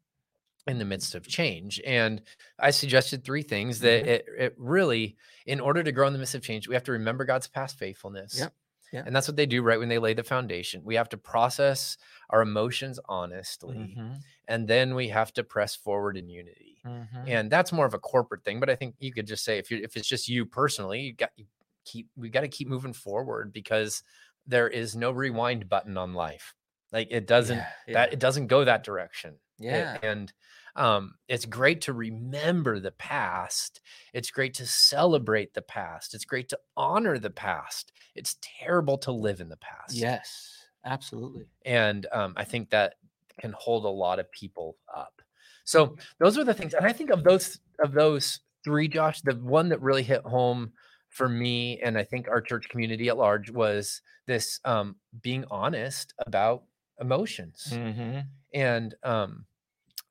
[0.67, 1.79] in the midst of change?
[1.85, 2.21] And
[2.59, 4.07] I suggested three things that Mhm.
[4.07, 6.91] it, it really, in order to grow in the midst of change, we have to
[6.93, 8.39] remember God's past faithfulness.
[8.39, 8.53] Yep,
[8.91, 9.03] yeah.
[9.05, 10.81] And that's what they do right when they lay the foundation.
[10.83, 11.97] We have to process
[12.29, 14.19] our emotions honestly, Mhm.
[14.47, 17.27] and then we have to press forward in unity Mhm.
[17.27, 19.71] and that's more of a corporate thing but i think you could just say if
[19.71, 21.45] you if it's just you personally you got you
[21.83, 24.03] keep we got to keep moving forward because
[24.45, 26.53] there is no rewind button on life
[26.91, 29.97] like it doesn't Yeah, that it doesn't go that direction It- Yeah.
[30.03, 30.31] and
[30.75, 33.81] um it's great to remember the past
[34.13, 39.11] it's great to celebrate the past it's great to honor the past it's terrible to
[39.11, 41.45] live in the past Yes, absolutely.
[41.65, 42.95] and um, I think that
[43.39, 45.21] can hold a lot of people up.
[45.65, 49.33] So those are the things, and I think of those of those three, Josh, the
[49.35, 50.71] one that really hit home
[51.09, 56.13] for me, and I think our church community at large was this um, being honest
[56.25, 56.63] about
[57.01, 58.25] emotions Mhm.
[58.53, 59.45] and um,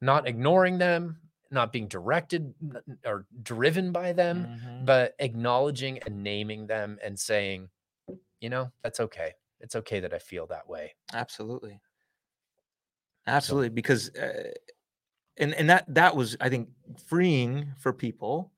[0.01, 2.55] not ignoring them, not being directed
[3.05, 4.85] or driven by them, Mhm.
[4.87, 7.71] but acknowledging and naming them and saying,
[8.41, 9.35] you know, that's okay.
[9.61, 10.95] It's okay that I feel that way.
[11.13, 11.81] Absolutely.
[13.27, 14.51] Absolutely, because uh,
[15.39, 16.71] and and that that was I think
[17.07, 18.53] freeing for people,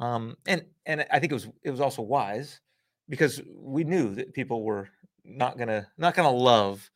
[0.00, 2.60] um, and and I think it was it was also wise
[3.08, 4.90] because we knew that people were
[5.24, 6.90] not gonna not gonna love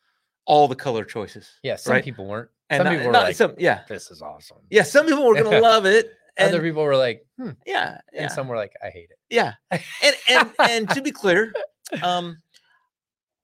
[0.46, 1.60] all the color choices.
[1.62, 2.02] Yeah, some right?
[2.02, 2.50] people weren't.
[2.70, 5.26] And some not- people were not like, some yeah "This is awesome." yeah some people
[5.26, 8.72] were gonna love it, and Other people were like, "Hmm," yeah and some were like,
[8.82, 11.52] "I hate it." yeah and and and to be clear,
[12.02, 12.38] um,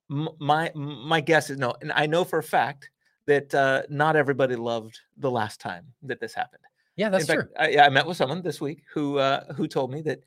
[0.09, 2.91] my my guess is no, and I know for a fact
[3.27, 6.63] that uh, not everybody loved the last time that this happened.
[6.97, 7.43] Yeah, that's In true.
[7.45, 10.21] fact, I, yeah, I met with someone this week who uh, who told me that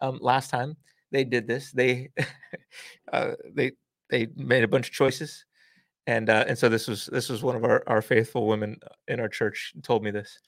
[0.00, 0.76] um, last time
[1.12, 2.10] they did this, they
[3.12, 3.72] uh, they
[4.10, 5.44] they made a bunch of choices,
[6.08, 9.20] and uh, and so this was this was one of our, our faithful women in
[9.20, 10.40] our church told me this,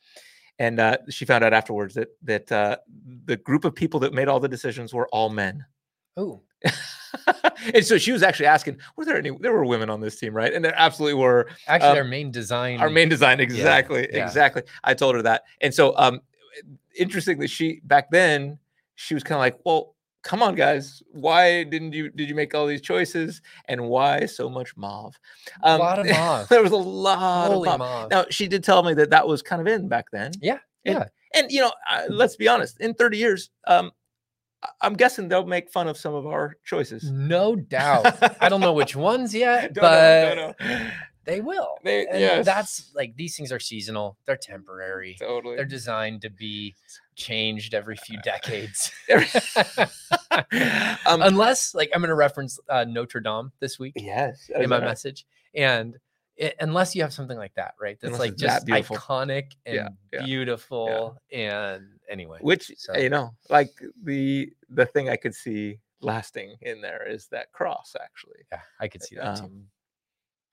[0.59, 2.79] and uh, she found out afterwards that that uh,
[3.27, 5.67] the group of people that made all the decisions were all men.
[6.17, 6.41] Oh,
[7.75, 9.33] and so she was actually asking, were there any?
[9.39, 10.53] There were women on this team, right?
[10.53, 11.51] And there absolutely were.
[11.67, 12.81] Actually, Um, our main design.
[12.81, 14.25] Our main design, exactly, yeah.
[14.25, 14.63] exactly.
[14.83, 16.23] I told her that, and so um,
[16.97, 18.59] interestingly, she back then
[18.95, 19.95] she was kind of like, well.
[20.23, 21.03] Come on, guys!
[21.13, 25.19] Why didn't you did you make all these choices, and why so much mauve?
[25.63, 26.49] a lot of mauve.
[26.49, 27.91] there was a lot Holy of mauve.
[28.03, 28.11] mauve.
[28.11, 30.33] Now she did tell me that that was kind of in back then.
[30.43, 31.05] Yeah, And, yeah.
[31.35, 32.81] And you know, uh, let's be honest.
[32.81, 33.93] In 30 years, um,
[34.83, 37.11] I'm guessing they'll make fun of some of our choices.
[37.11, 38.15] No doubt.
[38.43, 40.91] I don't know which ones yet, Don't but don't know.
[41.31, 41.79] They will.
[41.85, 42.45] They- And yes.
[42.45, 44.17] that's like these things are seasonal.
[44.27, 45.17] They're temporary.
[45.19, 45.57] totally.
[45.57, 46.75] They're designed to be
[47.15, 48.93] changed every few decades.
[51.07, 54.51] um, Unless, like, I'm going to reference uh, Notre Dame this week yes.
[54.55, 55.97] in my uh, message, and
[56.37, 57.99] it, unless you have something like that, right?
[58.01, 58.97] That's Unless like that just beautiful.
[58.97, 63.71] iconic and Yeah, yeah, beautiful, and anyway, Which So- you know, like
[64.03, 67.95] the the thing I could see lasting in there is that cross.
[68.03, 69.45] Actually, yeah, I could see that too.
[69.45, 69.65] um,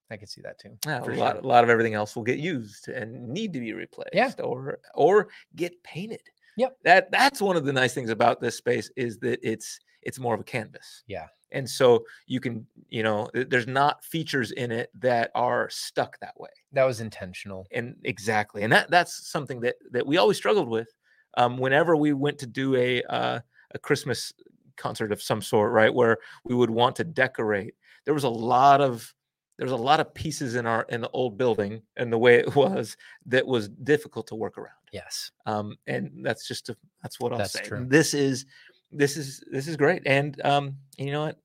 [0.09, 0.77] I can see that too.
[0.85, 1.41] yeah, a for lot, sure.
[1.41, 4.31] a lot of everything else will get used and need to be replaced yeah.
[4.39, 6.21] or or get painted.
[6.57, 6.77] Yep.
[6.83, 10.33] That that's one of the nice things about this space is that it's it's more
[10.33, 11.03] of a canvas.
[11.07, 11.27] Yeah.
[11.51, 16.37] And so you can, you know, there's not features in it that are stuck that
[16.37, 16.49] way.
[16.73, 17.65] That was intentional.
[17.71, 18.63] And exactly.
[18.63, 20.89] And that that's something that that we always struggled with.
[21.37, 23.39] Um, whenever we went to do a uh,
[23.71, 24.33] a Christmas
[24.75, 28.81] concert of some sort, right, where we would want to decorate, there was a lot
[28.81, 29.13] of
[29.57, 32.35] there was a lot of pieces in our in the old building and the way
[32.35, 35.31] it was that was difficult to work around Yes.
[35.45, 37.63] um, and that's just a, that's what I'll That's say.
[37.63, 37.85] true.
[37.87, 38.45] This is
[38.91, 41.37] this is this is great, and um, you know what?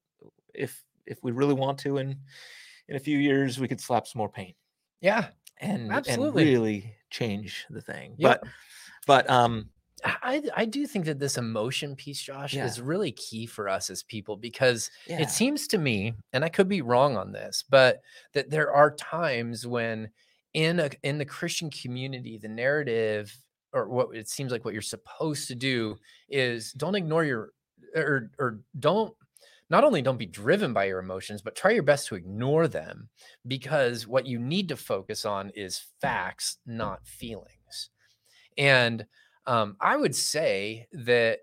[0.55, 2.17] If if we really want to, in
[2.89, 4.55] in a few years, we could slap some more paint
[5.01, 5.27] Yeah.
[5.61, 6.43] and Absolutely.
[6.45, 8.15] and really change the thing.
[8.19, 8.43] Yep.
[8.43, 8.49] But
[9.07, 9.69] but um,
[10.05, 12.67] I I do think that this emotion piece, Josh, Yeah.
[12.67, 16.49] is really key for us as people because yeah, it seems to me, and I
[16.49, 18.01] could be wrong on this, but
[18.33, 20.11] that there are times when
[20.55, 23.37] in a in the Christian community, the narrative
[23.73, 25.97] or what it seems like what you're supposed to do
[26.29, 27.53] is don't ignore your
[27.95, 29.15] or or don't
[29.71, 33.09] not only don't be driven by your emotions, but try your best to ignore them
[33.47, 37.89] because what you need to focus on is facts, not feelings.
[38.59, 39.07] And
[39.47, 41.41] um, I would say that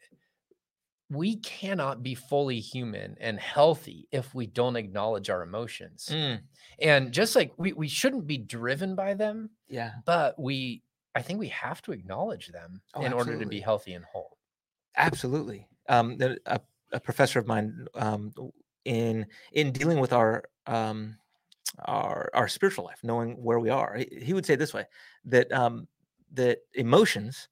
[1.10, 6.08] we cannot be fully human and healthy if we don't acknowledge our emotions.
[6.08, 6.44] mm,
[6.80, 10.84] And just like we, we shouldn't be driven by them, yeah, but we,
[11.16, 14.38] I think we have to acknowledge them Oh, in order to be healthy and whole.
[14.96, 15.68] absolutely.
[15.88, 16.60] Um, a,
[16.92, 18.34] a professor of mine um,
[18.86, 21.18] in in dealing with our um,
[21.86, 24.86] our our spiritual life, knowing where we are, he, he would say this way
[25.26, 25.88] that um,
[26.34, 27.50] that emotions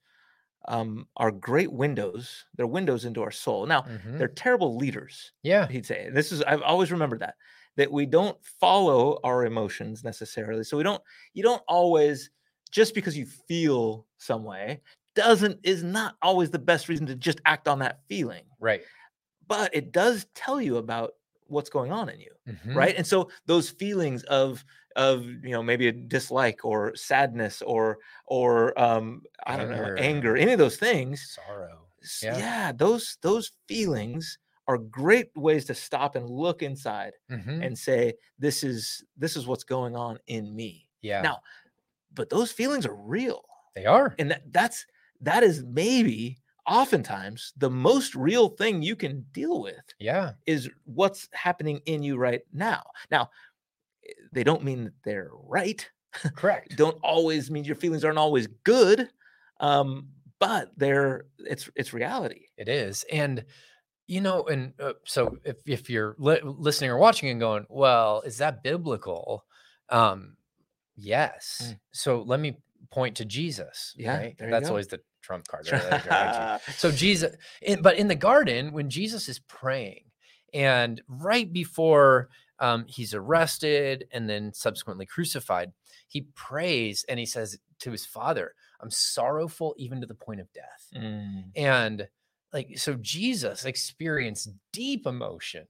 [0.68, 2.46] um, are great windows.
[2.56, 3.66] They're windows into our soul.
[3.66, 4.18] Now, Mhm.
[4.18, 5.32] they're terrible leaders.
[5.44, 5.68] Yeah.
[5.68, 7.36] He'd say, and this is I've always remembered that
[7.78, 10.64] that we don't follow our emotions necessarily.
[10.64, 11.02] So we don't
[11.34, 12.30] you don't always
[12.72, 14.82] just because you feel some way
[15.16, 18.46] doesn't is not always the best reason to just act on that feeling.
[18.60, 18.84] Right.
[19.48, 21.14] But it does tell you about
[21.50, 22.76] what's going on in you Mhm.
[22.76, 24.64] right and so those feelings of
[24.96, 29.98] of you know maybe a dislike or sadness or or um i don't know Anger.
[29.98, 31.88] anger any of those things Sorrow.
[32.22, 32.38] yeah.
[32.38, 37.66] yeah, those those feelings are great ways to stop and look inside Mhm.
[37.66, 41.22] and say this is this is what's going on in me Yeah.
[41.22, 41.40] now
[42.14, 43.44] but those feelings are real
[43.76, 44.16] they are.
[44.20, 44.86] and that, that's
[45.22, 50.34] that is maybe oftentimes the most real thing you can deal with Yeah.
[50.46, 52.84] is what's happening in you right now.
[53.10, 53.30] Now,
[54.08, 55.90] eh, they don't mean that they're right.
[56.36, 56.76] Correct.
[56.78, 59.10] Don't always mean your feelings aren't always good.
[59.60, 62.46] Um, but they're it's it's reality.
[62.58, 63.04] It is.
[63.12, 63.44] And,
[64.08, 68.22] you know, and uh, so if, if you're li- listening or watching and going, well,
[68.22, 69.46] is that biblical?
[69.90, 70.38] Um,
[70.96, 71.62] yes.
[71.74, 71.80] Mm.
[71.92, 72.58] So let me
[72.92, 73.94] point to Jesus.
[73.98, 74.36] Yeah, Right.
[74.40, 75.70] That's always the trump card.
[75.72, 76.60] Right?
[76.78, 80.06] so Jesus, in, but in the garden, when Jesus is praying,
[80.54, 85.74] and right before um, he's arrested and then subsequently crucified,
[86.08, 90.52] he prays and he says to his father, I'm sorrowful even to the point of
[90.54, 90.88] death.
[90.96, 91.44] Mm.
[91.56, 92.08] And
[92.54, 95.68] like, so Jesus experienced deep emotion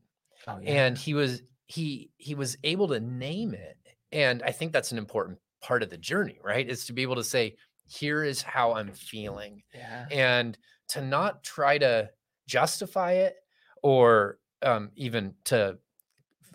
[0.48, 0.86] Oh, yeah.
[0.86, 3.78] and he was, he, he was able to name it.
[4.12, 6.70] And I think that's an important part of the journey, right?
[6.70, 7.56] Is to be able to say,
[7.88, 10.06] here is how I'm feeling yeah.
[10.12, 10.58] and
[10.90, 12.10] to not try to
[12.48, 13.36] justify it
[13.82, 15.78] or um, even to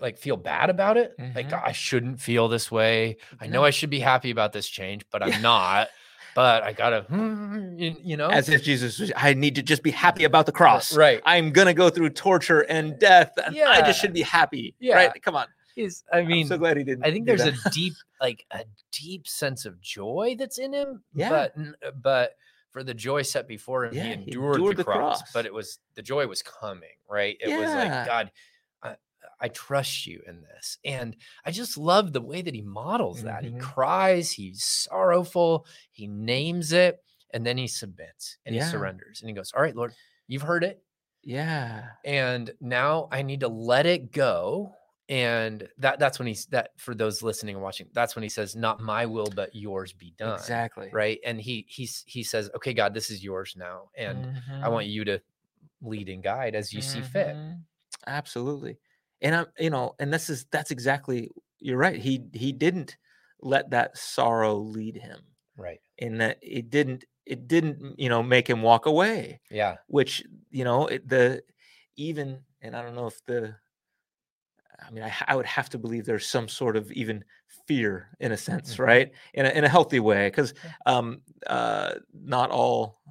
[0.00, 1.62] like feel bad about it like Mhm.
[1.64, 5.22] i shouldn't feel this way i know i should be happy about this change but
[5.22, 5.88] i'm not
[6.34, 7.04] but I gotta,
[7.76, 10.96] you, know, As if Jesus was, I need to just be happy about the cross.
[10.96, 11.20] right?
[11.26, 14.74] I'm gonna go through torture and death, and I just should be happy.
[14.80, 14.94] Yeah.
[14.96, 15.22] Right?
[15.22, 15.46] Come on.
[15.74, 17.04] He's, I mean, I'm so glad he didn't.
[17.04, 17.54] I think there's that.
[17.54, 21.02] a deep, like a deep sense of joy that's in him.
[21.14, 21.28] Yeah.
[21.30, 21.54] But
[22.02, 22.36] but
[22.70, 25.32] for the joy set before him, Yeah, he he endured, endured the, the cross, cross.
[25.32, 27.36] But it was the joy was coming, right?
[27.40, 28.32] It was like God,
[28.82, 28.96] I,
[29.40, 33.44] I trust you in this, and I just love the way that he models that.
[33.44, 33.60] He Mhm.
[33.60, 37.02] cries, he's sorrowful, he names it,
[37.34, 38.64] and then he submits and Yeah.
[38.64, 39.92] he surrenders, and he goes, "All right, Lord,
[40.28, 40.82] you've heard it."
[41.24, 41.90] Yeah.
[42.04, 44.74] and now I need to let it go.
[45.08, 48.56] And that that's when he's that for those listening and watching, that's when he says,
[48.56, 50.40] Not my will, but yours be done.
[50.40, 50.90] Exactly.
[50.90, 51.18] Right.
[51.24, 53.90] And he he's he says, Okay, God, this is yours now.
[53.96, 54.26] And
[54.62, 55.20] I want you to
[55.82, 57.38] lead and guide as you see fit.
[57.38, 57.64] Mhm.
[58.06, 58.78] Absolutely.
[59.20, 62.00] And I'm, you know, and this is that's exactly you're right.
[62.00, 62.96] He he didn't
[63.40, 65.20] let that sorrow lead him
[65.56, 65.80] Right.
[65.98, 69.78] in that it didn't it didn't you know make him walk away Yeah.
[69.88, 71.42] which you know it, the
[71.96, 73.56] even and i don't know if the
[74.86, 77.24] i mean I would have to believe there's some sort of even
[77.66, 78.78] fear in a sense Mhm.
[78.78, 80.54] right in a, in a healthy way because
[80.86, 83.02] um uh not all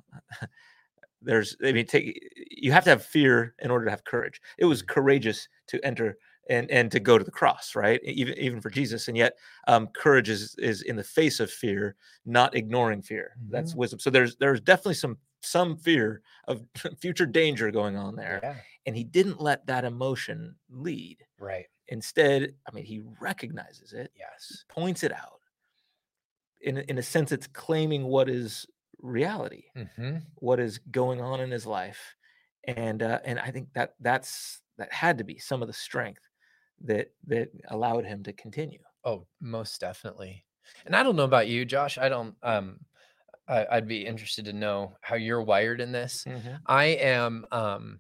[1.22, 4.66] there's i mean take you have to have fear in order to have courage it
[4.66, 4.84] was Mhm.
[4.84, 6.18] courageous to enter
[6.50, 9.88] and and to go to the cross right even even for jesus and yet um
[9.90, 13.76] courage is is in the face of fear not ignoring fear that's Mhm.
[13.76, 16.66] wisdom so there's there's definitely some some fear of
[17.00, 18.62] future danger going on there Yeah.
[18.86, 21.68] And he didn't let that emotion lead Right.
[21.88, 24.66] instead i mean he recognizes it Yes.
[24.70, 25.42] points it out
[26.62, 28.66] in in a sense it's claiming what is
[29.00, 32.16] reality hmm what is going on in his life
[32.66, 36.22] and uh, and i think that that's that had to be some of the strength
[36.82, 40.46] that that allowed him to continue Oh, most definitely.
[40.86, 41.98] And I don't know about you, Josh.
[41.98, 42.82] I don't um
[43.48, 46.26] I, I'd be interested to know how you're wired in this.
[46.68, 48.00] I am um,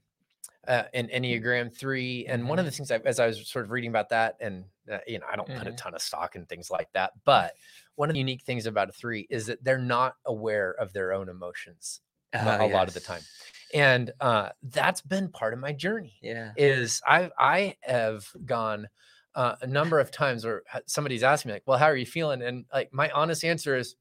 [0.68, 3.72] uh, an Enneagram three, and one of the things I, as I was sort of
[3.72, 5.78] reading about that, and uh, you know, I don't put a Mhm.
[5.78, 7.56] ton of stock in things like that, but
[7.96, 11.14] one of the unique things about a three is that they're not aware of their
[11.14, 12.02] own emotions
[12.34, 13.22] a- Ah, a lot of the time,
[13.74, 16.18] and uh, that's been part of my journey.
[16.22, 18.88] yeah Is I I have gone.
[19.34, 22.42] Uh, a number of times where somebody's asked me like, "Well, how are you feeling?"
[22.42, 23.96] And like my honest answer is,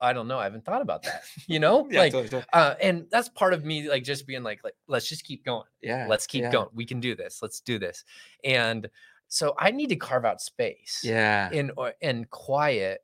[0.00, 0.38] "I don't know.
[0.38, 2.48] I haven't thought about that." You know, yeah like totally, totally.
[2.52, 5.66] uh, and that's part of me like just being like like let's just keep going
[5.82, 8.04] yeah let's keep yeah, going we can do this let's do this
[8.44, 8.88] and
[9.28, 13.00] so i need to carve out space yeah in or in quiet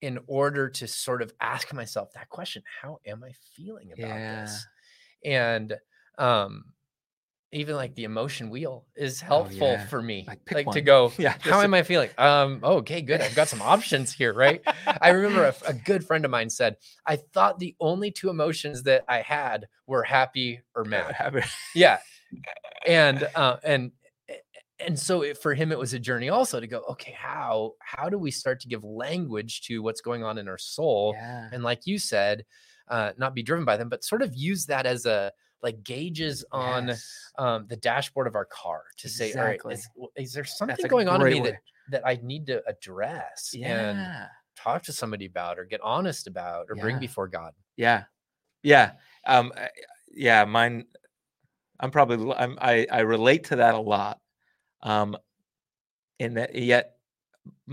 [0.00, 4.66] in order to sort of ask myself that question how am i feeling about this
[5.24, 5.76] and
[6.18, 6.64] um
[7.52, 9.86] even like the emotion wheel is helpful Oh, yeah.
[9.86, 13.20] for me Like, like, to go yeah how am i feeling um oh, okay good
[13.22, 14.60] i've got some options here right
[15.00, 18.82] I remember a, a good friend of mine said, I thought the only two emotions
[18.84, 21.12] that I had were happy or mad.
[21.12, 21.42] Happy-
[21.74, 21.98] Yeah.
[22.86, 23.92] And, uh, and,
[24.80, 28.08] and so it, for him, it was a journey also to go, okay, how, how
[28.08, 31.14] do we start to give language to what's going on in our soul?
[31.16, 32.44] yeah And like you said,
[32.88, 36.44] uh, not be driven by them, but sort of use that as a, like gauges
[36.52, 37.32] on yes.
[37.38, 41.08] um, the dashboard of our car to say, all right, is, is there something going
[41.08, 43.54] on in me that, that I need to address?
[43.54, 44.26] And yeah
[44.58, 47.52] talk to somebody about or get honest about or bring before God.
[47.76, 48.04] Yeah,
[48.62, 48.92] yeah,
[49.26, 49.52] um,
[50.12, 50.44] yeah.
[50.44, 50.84] Mine,
[51.78, 54.20] I'm probably I'm, I I relate to that a lot.
[54.82, 55.16] Um,
[56.18, 56.96] in that yet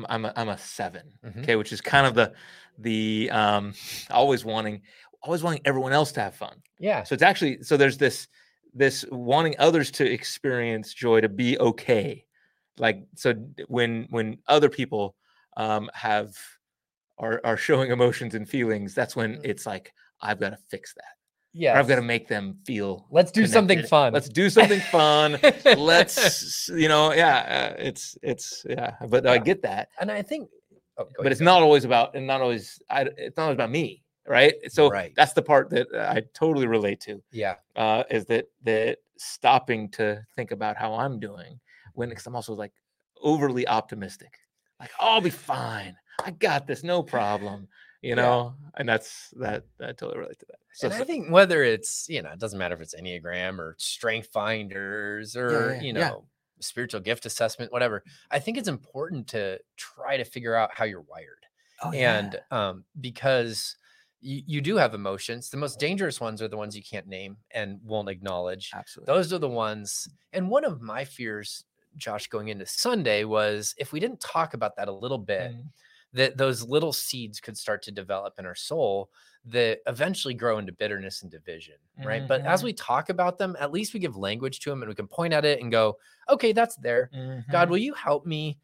[0.08, 1.42] I'm a, I'm a 7 Mhm.
[1.42, 2.34] Okay, which is kind of the
[2.78, 3.74] the um
[4.10, 4.82] always wanting
[5.26, 6.62] always wanting everyone else to have fun.
[6.80, 7.04] Yeah.
[7.04, 8.28] So it's actually so there's this
[8.74, 12.26] this wanting others to experience joy to be okay.
[12.78, 13.34] Like so
[13.68, 15.16] when when other people
[15.58, 16.36] um have
[17.18, 19.46] are are showing emotions and feelings, that's when Mhm.
[19.46, 21.04] it's like I've got to fix that.
[21.54, 21.80] Yeah.
[21.80, 24.12] I've got to make them feel Let's do something fun.
[24.12, 25.38] Let's do something fun.
[25.78, 29.88] Let's you know, yeah, uh, it's it's yeah, but I get that.
[30.00, 30.50] and I think
[30.98, 33.72] oh, But ahead, it's not always about and not always I, it's not always about
[33.72, 34.54] me, right?
[34.72, 35.14] So Right.
[35.16, 37.56] that's the part that uh, I totally relate to Yeah.
[37.76, 41.60] uh, is that that stopping to think about how I'm doing
[41.94, 42.74] when because I'm also like
[43.22, 44.40] overly optimistic,
[44.80, 47.68] like "Oh, I'll be fine, I got this, no problem,
[48.02, 48.16] you Yeah.
[48.16, 50.60] know, and that's that I totally relate to that.
[50.74, 53.76] So, and I think whether it's, you know, it doesn't matter if it's Enneagram or
[53.80, 56.10] strength finders or, yeah, you yeah.
[56.10, 56.28] know,
[56.60, 58.04] spiritual gift assessment, whatever.
[58.32, 61.46] I think it's important to try to figure out how you're wired.
[61.84, 63.78] oh, and um, because
[64.26, 67.38] you, you do have emotions, the most dangerous ones are the ones you can't name
[67.52, 68.74] and won't acknowledge.
[68.74, 70.08] absolutely, Those are the ones.
[70.34, 71.66] And one of my fears,
[71.96, 75.72] Josh, going into Sunday was if we didn't talk about that a little bit, Mm,
[76.14, 79.10] that those little seeds could start to develop in our soul
[79.46, 82.26] that eventually grow into bitterness and division, right?
[82.28, 82.66] But as Mhm.
[82.66, 85.34] we talk about them, at least we give language to them and we can point
[85.34, 85.98] at it and go,
[86.30, 87.12] okay, that's there.
[87.50, 87.70] God, Mhm.
[87.70, 88.60] will you help me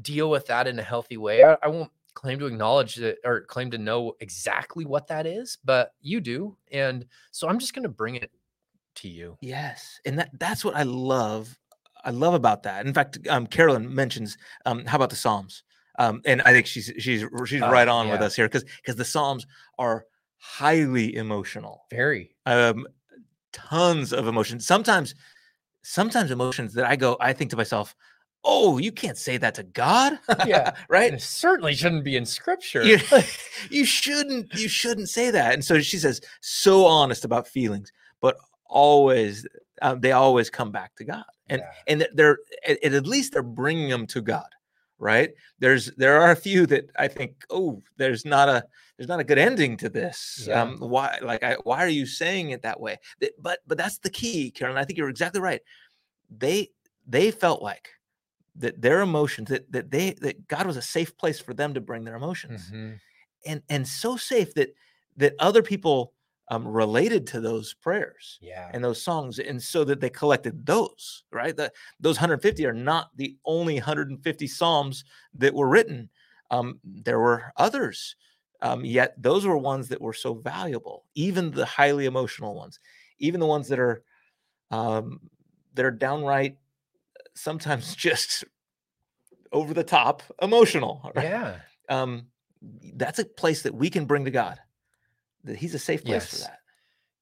[0.00, 1.44] deal with that in a healthy way?
[1.44, 5.58] I, I won't claim to acknowledge it or claim to know exactly what that is,
[5.64, 6.56] but you do.
[6.72, 8.30] And so I'm just going to bring it
[8.96, 9.36] to you.
[9.40, 11.58] Yes, and that that's what I love.
[12.04, 12.86] I love about that.
[12.86, 14.36] In fact, um, Carolyn mentions
[14.66, 15.62] um, how about the Psalms,
[15.98, 18.96] um, and I think she's she's she's Oh, right on with us here because because
[18.96, 19.46] the Psalms
[19.78, 20.04] are
[20.38, 22.34] highly emotional, Very.
[22.46, 22.86] um,
[23.52, 24.66] tons of emotions.
[24.66, 25.14] Sometimes,
[25.82, 27.94] sometimes emotions that I go, I think to myself,
[28.50, 30.74] "Oh, you can't say that to God." Yeah.
[30.88, 31.12] right.
[31.12, 32.82] And it certainly shouldn't be in scripture.
[32.82, 32.98] you,
[33.70, 38.36] you shouldn't you shouldn't say that and so she says so honest about feelings but
[38.66, 39.46] always
[39.82, 41.72] um, they always come back to god and Yeah.
[41.92, 44.48] and they're at, at least they're bringing them to god
[44.98, 48.62] right there's there are a few that i think oh there's not a
[48.96, 50.62] there's not a good ending to this Yeah.
[50.62, 52.98] um why like I, why are you saying it that way
[53.40, 55.62] but but that's the key carolyn i think you're exactly right
[56.30, 56.70] they
[57.06, 57.88] they felt like
[58.58, 61.80] that their emotions that that they that god was a safe place for them to
[61.80, 63.00] bring their emotions Mhm.
[63.46, 64.70] and and so safe that
[65.16, 66.14] that other people
[66.50, 68.70] um, related to those prayers Yeah.
[68.72, 73.10] and those songs and so that they collected those right that those 150 are not
[73.16, 75.04] the only 150 psalms
[75.34, 76.10] that were written
[76.50, 78.16] um, there were others
[78.62, 82.80] um, yet those were ones that were so valuable even the highly emotional ones
[83.18, 84.02] even the ones that are
[84.70, 85.30] um,
[85.74, 86.58] that are downright
[87.38, 88.44] sometimes just
[89.52, 91.24] over the top emotional right?
[91.24, 91.56] yeah.
[91.88, 92.26] um,
[92.94, 94.58] that's a place that we can bring to God.
[95.44, 96.58] That He's a safe place for that.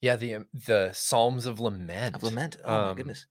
[0.00, 0.16] Yeah.
[0.16, 2.16] The um, the Psalms of Lament.
[2.16, 2.56] Of lament.
[2.64, 3.26] Oh my Um, goodness.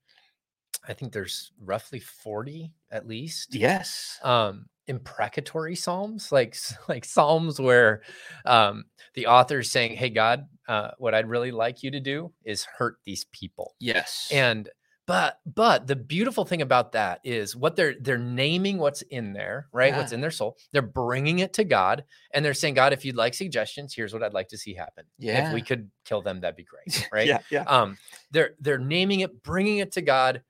[0.88, 3.55] I think there's roughly 40 at least.
[3.55, 4.19] Yes.
[4.23, 6.55] um imprecatory psalms like
[6.88, 8.01] like psalms where
[8.45, 12.65] um the author's saying hey god uh what i'd really like you to do is
[12.65, 14.29] hurt these people yes.
[14.31, 14.69] and
[15.07, 19.67] but but the beautiful thing about that is what they're they're naming what's in there
[19.71, 22.03] right what's in their soul they're bringing it to god
[22.33, 25.05] and they're saying god if you'd like suggestions here's what i'd like to see happen
[25.19, 27.39] yeah if we could kill them that'd be great right Yeah.
[27.51, 27.63] Yeah.
[27.63, 27.97] um
[28.31, 30.41] they're they're naming it bringing it to god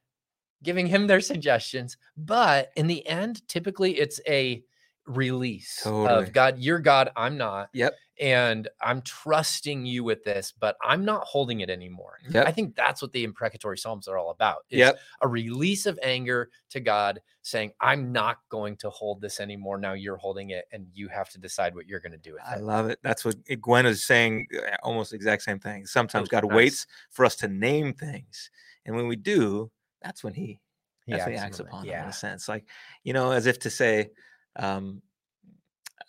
[0.64, 4.64] giving him their suggestions but in the end typically it's a
[5.08, 6.26] release Totally.
[6.26, 7.94] of god you're god i'm not Yep.
[8.20, 13.02] and i'm trusting you with this but i'm not holding it anymore i think that's
[13.02, 15.00] what the imprecatory psalms are all about is Yep.
[15.22, 19.94] a release of anger to god saying i'm not going to hold this anymore now
[19.94, 22.56] you're holding it and you have to decide what you're going to do with I
[22.56, 23.00] it I love it.
[23.04, 24.48] That's what uh, Gwen is saying.
[24.58, 25.86] uh, Almost the exact same thing.
[25.86, 26.56] Sometimes God nice.
[26.56, 28.50] waits for us to name things,
[28.86, 29.70] and when we do,
[30.02, 30.60] that's when He
[31.08, 32.04] that's when He acts upon them.
[32.04, 32.66] In a sense, like
[33.04, 34.10] you know, as if to say,
[34.58, 35.02] um,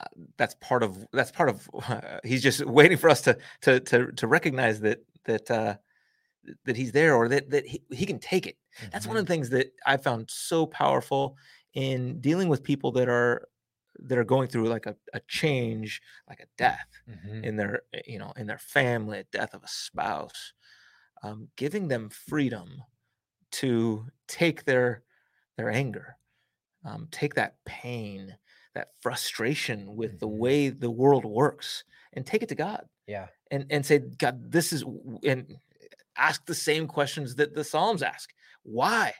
[0.01, 0.05] uh,
[0.37, 1.69] that's part of that's part of.
[2.25, 5.77] he's just waiting for us to to to to recognize that that uh,
[6.65, 8.59] that He's there, or that that he, he can take it.
[8.93, 11.37] That's one of the things that I found so powerful
[11.75, 13.49] in dealing with people that are
[14.01, 17.45] that are going through like a, a change, like a death Mhm.
[17.45, 20.53] in their eh, you know in their family, a death of a spouse,
[21.23, 22.83] um, giving them freedom
[23.53, 25.05] to take their
[25.57, 26.19] their anger,
[26.87, 28.37] um, take that pain,
[28.75, 30.39] that frustration with the Mhm.
[30.39, 31.85] way the world works,
[32.15, 34.83] and take it to God yeah and and say, God, this is
[35.25, 35.57] and
[36.17, 38.33] ask the same questions that the Psalms ask.
[38.63, 39.15] Why?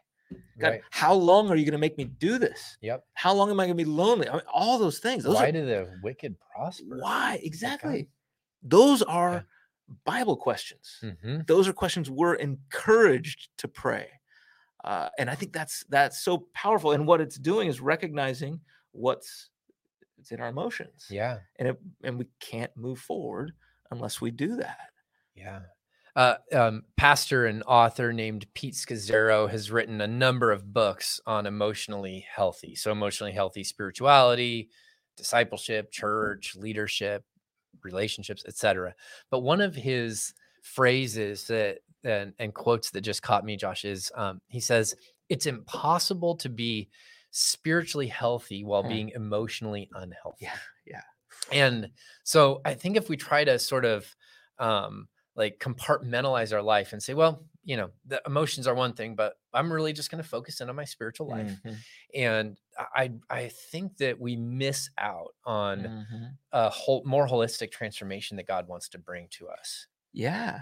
[0.59, 2.79] God, right how long are you going to make me do this?
[2.81, 4.29] yep How long am I going to be lonely?
[4.29, 5.23] I mean, all those things.
[5.25, 8.09] Those why are, do the wicked prosper why exactly?
[8.63, 9.47] Those are
[10.05, 10.99] Bible questions.
[11.01, 14.09] hmm Those are questions we're encouraged to pray,
[14.87, 16.93] uh, and I think that's that's so powerful.
[16.93, 18.61] And what it's doing is recognizing
[18.93, 19.51] what's
[20.19, 23.53] it's in our emotions, yeah and it, and we can't move forward
[23.91, 24.91] unless we do that.
[25.35, 25.61] Yeah.
[26.15, 31.45] Uh, um, pastor and author named Pete Scazzero has written a number of books on
[31.45, 32.75] emotionally healthy.
[32.75, 34.71] So, emotionally healthy spirituality,
[35.19, 37.25] discipleship, church, leadership,
[37.83, 38.95] relationships, etc.
[39.31, 40.33] But one of his
[40.63, 44.95] phrases that and, and quotes that just caught me, Josh, is um, he says,
[45.29, 46.89] It's impossible to be
[47.31, 48.89] spiritually healthy while Hmm.
[48.89, 50.47] being emotionally unhealthy.
[50.47, 51.03] Yeah, yeah.
[51.53, 51.91] And
[52.25, 54.15] so I think if we try to sort of
[54.59, 59.17] um, like compartmentalize our life and say, well, you know, the emotions are one thing,
[59.17, 61.61] but I'm really just going to focus in on my spiritual life.
[61.65, 61.77] Mhm,
[62.15, 66.39] And I I think that we miss out on mhm.
[66.53, 69.89] a whole more holistic transformation that God wants to bring to us.
[70.13, 70.61] Yeah.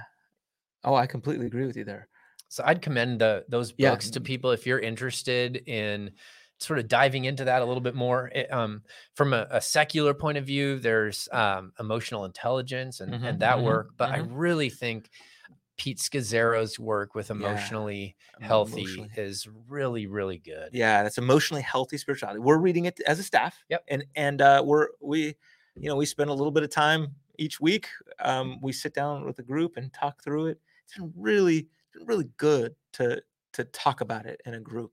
[0.85, 2.09] Oh, I completely agree with you there.
[2.49, 3.97] So I'd commend the, those Yeah.
[3.97, 6.13] books to people if you're interested in
[6.61, 8.29] sort of diving into that a little bit more.
[8.29, 8.83] It, um,
[9.15, 13.63] from a, a secular point of view, there's um, emotional intelligence and, Mhm, and that
[13.63, 14.29] mhm, work, but I mhm.
[14.29, 15.11] really think
[15.79, 19.17] Pete Scazzero's work with emotionally healthy Emotionally.
[19.17, 20.71] is really, really good.
[20.75, 22.41] Yeah, that's emotionally healthy spirituality.
[22.41, 23.65] We're reading it as a staff.
[23.69, 23.85] Yep.
[23.89, 25.37] And and uh, we're we,
[25.81, 27.89] you know, we spend a little bit of time each week.
[28.21, 30.61] Um, we sit down with a group and talk through it.
[30.85, 33.23] It's been really been really good to
[33.55, 34.93] to talk about it in a group.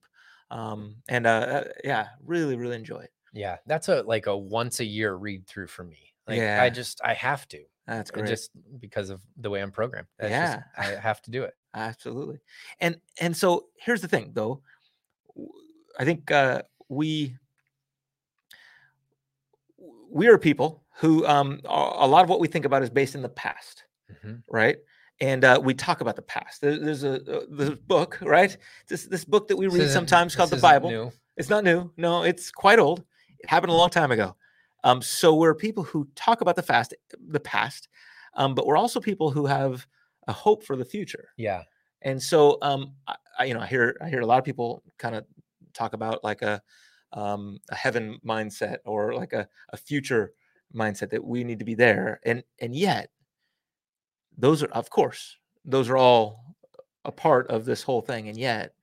[0.50, 3.14] Um, and uh, uh, yeah, really really enjoy it.
[3.34, 6.14] Yeah, that's a like a once a year read through for me.
[6.28, 6.62] Like Yeah.
[6.62, 7.64] I just I have to.
[7.88, 8.28] That's great.
[8.28, 10.08] Just because of the way I'm programmed.
[10.20, 10.98] That's just- Yeah.
[10.98, 11.56] I have to do it.
[11.74, 12.39] Absolutely.
[12.80, 14.62] And and so here's the thing though.
[16.00, 17.36] i think uh we
[20.10, 23.22] we are people who um a lot of what we think about is based in
[23.22, 24.44] the past, Mhm.
[24.50, 24.78] right?
[25.22, 26.61] And uh, we talk about the past.
[26.61, 28.57] There, there's a uh, this book, right?
[28.88, 30.89] This this book that we read sometimes called the Bible.
[30.89, 31.11] new.
[31.38, 31.91] It's not new.
[31.95, 33.03] No, it's quite old.
[33.39, 34.36] It happened a long time ago.
[34.84, 37.88] Um, so we're people who talk about the fast, the past,
[38.34, 39.86] um, but we're also people who have
[40.28, 41.30] a hope for the future.
[41.38, 41.63] Yeah.
[42.01, 44.84] And so, um, I, I, you know, I hear I hear a lot of people
[44.97, 45.26] kind of
[45.74, 46.61] talk about like a
[47.13, 50.34] um, a heaven mindset or like a, a future
[50.74, 53.11] mindset that we need to be there, and and yet
[54.38, 56.56] those are, of course, those are all
[57.06, 58.74] a part of this whole thing, and yet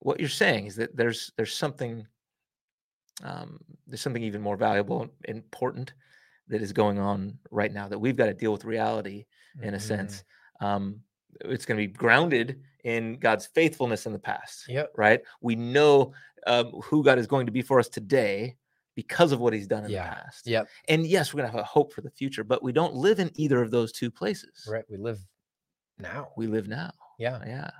[0.00, 2.06] what you're saying is that there's there's something
[3.22, 5.92] um, there's something even more valuable and important
[6.48, 9.26] that is going on right now that we've got to deal with reality
[9.62, 9.80] in a Mhm.
[9.80, 10.24] sense.
[10.60, 11.02] Um,
[11.42, 14.92] it's going to be grounded in God's faithfulness in the past, Yep.
[14.96, 15.20] right?
[15.40, 16.12] We know
[16.46, 18.56] um, who God is going to be for us today
[18.94, 20.08] because of what He's done in Yeah.
[20.10, 20.46] the past.
[20.46, 20.68] Yep.
[20.88, 23.18] And yes, we're going to have a hope for the future, but we don't live
[23.20, 24.66] in either of those two places.
[24.68, 24.84] Right.
[24.88, 25.18] We live
[25.98, 26.28] now.
[26.36, 26.92] We live now.
[27.18, 27.40] yeah.
[27.46, 27.70] Yeah.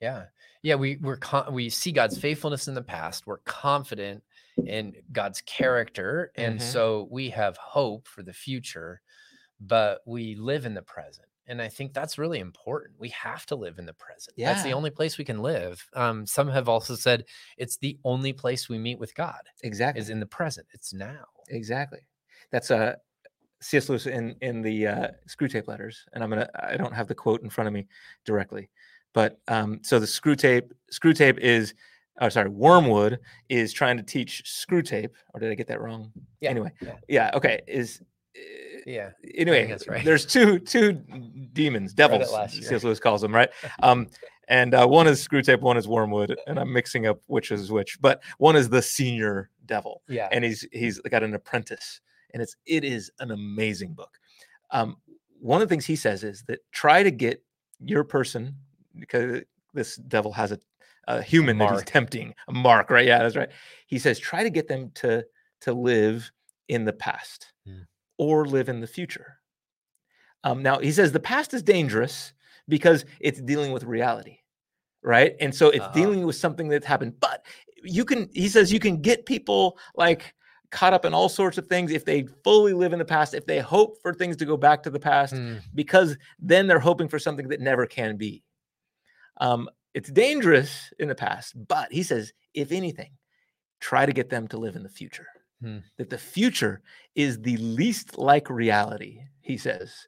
[0.00, 0.24] Yeah.
[0.62, 0.74] Yeah.
[0.76, 3.26] We we're con- we see God's faithfulness in the past.
[3.26, 4.22] We're confident
[4.66, 6.32] in God's character.
[6.36, 6.62] And Mhm.
[6.62, 9.00] so we have hope for the future,
[9.60, 11.28] but we live in the present.
[11.46, 12.94] And I think that's really important.
[12.98, 14.36] We have to live in the present.
[14.38, 15.84] That's the only place we can live.
[15.94, 17.24] Um, some have also said
[17.56, 20.00] it's the only place we meet with God Exactly.
[20.00, 20.66] is in the present.
[20.72, 21.24] It's now.
[21.48, 22.00] Exactly.
[22.52, 22.94] That's uh
[23.62, 23.88] C.S.
[23.88, 27.42] Lewis in in the uh, Screwtape Letters, and I'm gonna I don't have the quote
[27.42, 27.86] in front of me
[28.24, 28.70] directly,
[29.12, 31.74] but um, so the Screwtape Screw Tape is,
[32.22, 33.18] oh sorry, Wormwood
[33.50, 36.10] is trying to teach Screwtape, or did I get that wrong?
[36.40, 36.94] Yeah, Anyway, yeah.
[37.08, 38.00] yeah, okay, is.
[38.36, 39.10] Uh, Yeah.
[39.34, 40.04] Anyway, that's right.
[40.04, 40.92] there's two two
[41.52, 42.30] demons, devils.
[42.52, 42.84] C.S.
[42.84, 43.50] Lewis calls them, right?
[43.82, 44.08] Um,
[44.48, 48.00] and uh, one is Screwtape, one is Wormwood, and I'm mixing up which is which,
[48.00, 50.28] but one is the senior devil, Yeah.
[50.32, 52.00] and he's he's got an apprentice
[52.32, 54.16] and it's it is an amazing book
[54.70, 54.96] um,
[55.40, 57.42] one of the things he says is that try to get
[57.84, 58.54] your person
[58.98, 59.42] because
[59.74, 60.60] this devil has a,
[61.08, 63.48] a human that he's tempting a mark right yeah that's right
[63.86, 65.24] he says try to get them to
[65.60, 66.30] to live
[66.68, 67.84] in the past Mm.
[68.20, 69.38] Or live in the future.
[70.44, 72.32] Um, now he says the past is dangerous
[72.68, 74.36] because it's dealing with reality
[75.02, 75.34] right?
[75.40, 75.94] And so it's Uh-huh.
[75.94, 77.38] dealing with something that's happened but
[77.82, 80.34] you can he says you can get people like
[80.70, 83.46] caught up in all sorts of things if they fully live in the past if
[83.46, 87.08] they hope for things to go back to the past Mm, because then they're hoping
[87.08, 88.42] for something that never can be.
[89.38, 93.12] Um, it's dangerous in the past but he says if anything
[93.80, 95.28] try to get them to live in the future
[95.62, 95.78] Hmm.
[95.98, 96.80] that the future
[97.14, 100.06] is the least like reality he says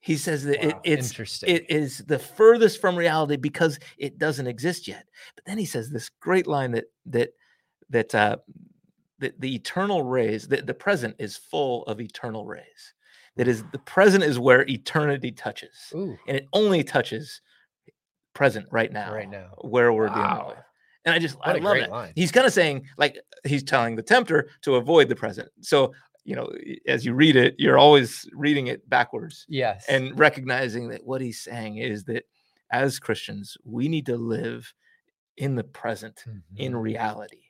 [0.00, 1.54] he says that it, it's interesting.
[1.54, 5.04] it is the furthest from reality because it doesn't exist yet.
[5.34, 7.30] But then he says this great line that that
[7.90, 8.36] that uh,
[9.18, 12.94] that the eternal rays, that the present is full of eternal rays.
[13.34, 16.16] That is the present is where eternity touches, Ooh.
[16.28, 17.40] and it only touches
[18.32, 19.54] present right now, Right now.
[19.62, 20.56] where we're dealing with.
[21.06, 21.90] And I just What I love it.
[21.90, 22.12] line.
[22.16, 25.48] He's kind of saying like he's telling the tempter to avoid the present.
[25.62, 25.94] So
[26.24, 26.50] you know,
[26.88, 29.84] as you read it, you're always reading it backwards Yes.
[29.88, 32.24] and recognizing that what he's saying is that
[32.72, 34.74] as Christians, we need to live
[35.36, 36.24] in the present,
[36.56, 36.82] in Mhm.
[36.82, 37.42] reality.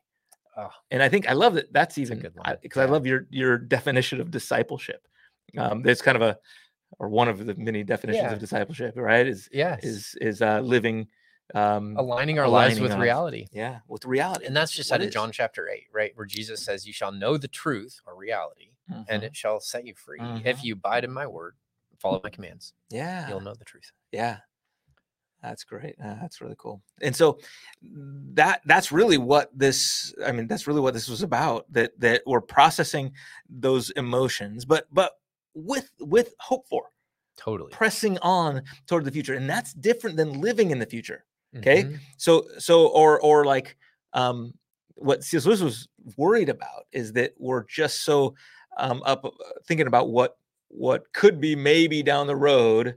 [0.58, 0.68] Oh.
[0.90, 1.72] And I think I love that.
[1.72, 2.58] That's even good line.
[2.62, 2.90] because I, Yeah.
[2.90, 5.08] love your your definition of discipleship.
[5.56, 6.38] Um, there's kind of a
[6.98, 8.32] or one of the many definitions Yeah.
[8.34, 9.26] of discipleship, right?
[9.26, 9.82] Is yes.
[9.84, 11.08] is is uh, living
[11.54, 13.46] um, aligning our lives with reality.
[13.52, 14.46] yeah with reality.
[14.46, 16.12] And that's just What out of John chapter 8, right?
[16.16, 19.26] Where Jesus says, You shall know the truth or reality, and Mhm.
[19.26, 20.18] it shall set you free.
[20.20, 20.44] Mhm.
[20.44, 21.54] If you abide in my word,
[21.98, 23.90] follow my commands, yeah you'll know the truth.
[24.12, 24.38] Yeah.
[25.42, 25.94] That's great.
[26.02, 26.82] Uh, that's really cool.
[27.02, 27.38] And so
[27.82, 32.22] that that's really what this I mean that's really what this was about that that
[32.26, 33.12] we're processing
[33.48, 35.12] those emotions but but
[35.54, 36.90] with with hope for
[37.36, 37.70] Totally.
[37.70, 41.25] pressing on toward the future and that's different than living in the future.
[41.58, 41.84] Okay?
[41.84, 41.98] Mhm.
[42.18, 43.76] So so or or like
[44.12, 44.54] um
[44.94, 45.44] what C.S.
[45.46, 48.34] Lewis was worried about is that we're just so
[48.78, 49.30] um, up uh,
[49.66, 50.36] thinking about what
[50.68, 52.96] what could be maybe down the road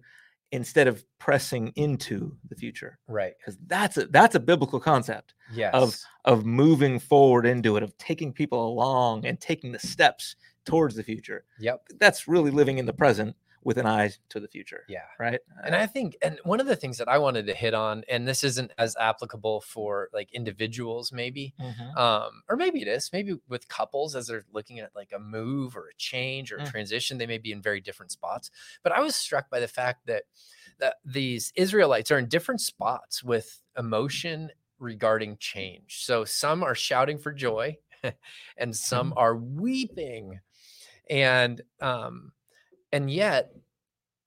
[0.51, 3.33] instead of pressing into the future Right.
[3.37, 5.73] because that's a that's a biblical concept Yes.
[5.73, 5.95] Of
[6.25, 10.35] of moving forward into it of taking people along and taking the steps
[10.65, 11.81] towards the future Yep.
[11.99, 15.05] that's really living in the present with an eye to the future Yeah.
[15.19, 18.03] right And I think, and one of the things that I wanted to hit on,
[18.09, 21.97] and this isn't as applicable for like individuals, maybe, Mhm.
[21.97, 25.75] um, or maybe it is, maybe with couples as they're looking at like a move
[25.75, 26.71] or a change or a Mm.
[26.71, 28.51] transition, they may be in very different spots.
[28.83, 30.23] But I was struck by the fact that
[30.79, 36.03] that these Israelites are in different spots with emotion regarding change.
[36.05, 37.77] So some are shouting for joy,
[38.57, 40.39] and some are weeping,
[41.09, 42.33] and um,
[42.91, 43.53] and yet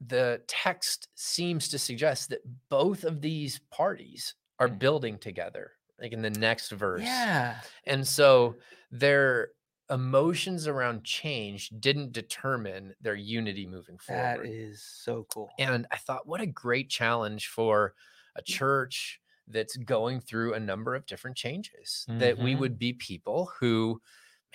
[0.00, 4.78] the text seems to suggest that both of these parties are Mm.
[4.78, 7.02] building together like in the next verse.
[7.04, 7.60] Yeah.
[7.86, 8.56] And so
[8.90, 9.52] their
[9.90, 14.38] emotions around change didn't determine their unity moving forward.
[14.38, 15.50] That is so cool.
[15.58, 17.94] And i thought what a great challenge for
[18.36, 22.60] a church that's going through a number of different changes that we Mhm.
[22.60, 24.00] would be people who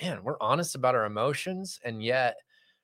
[0.01, 2.37] man we're honest about our emotions and yet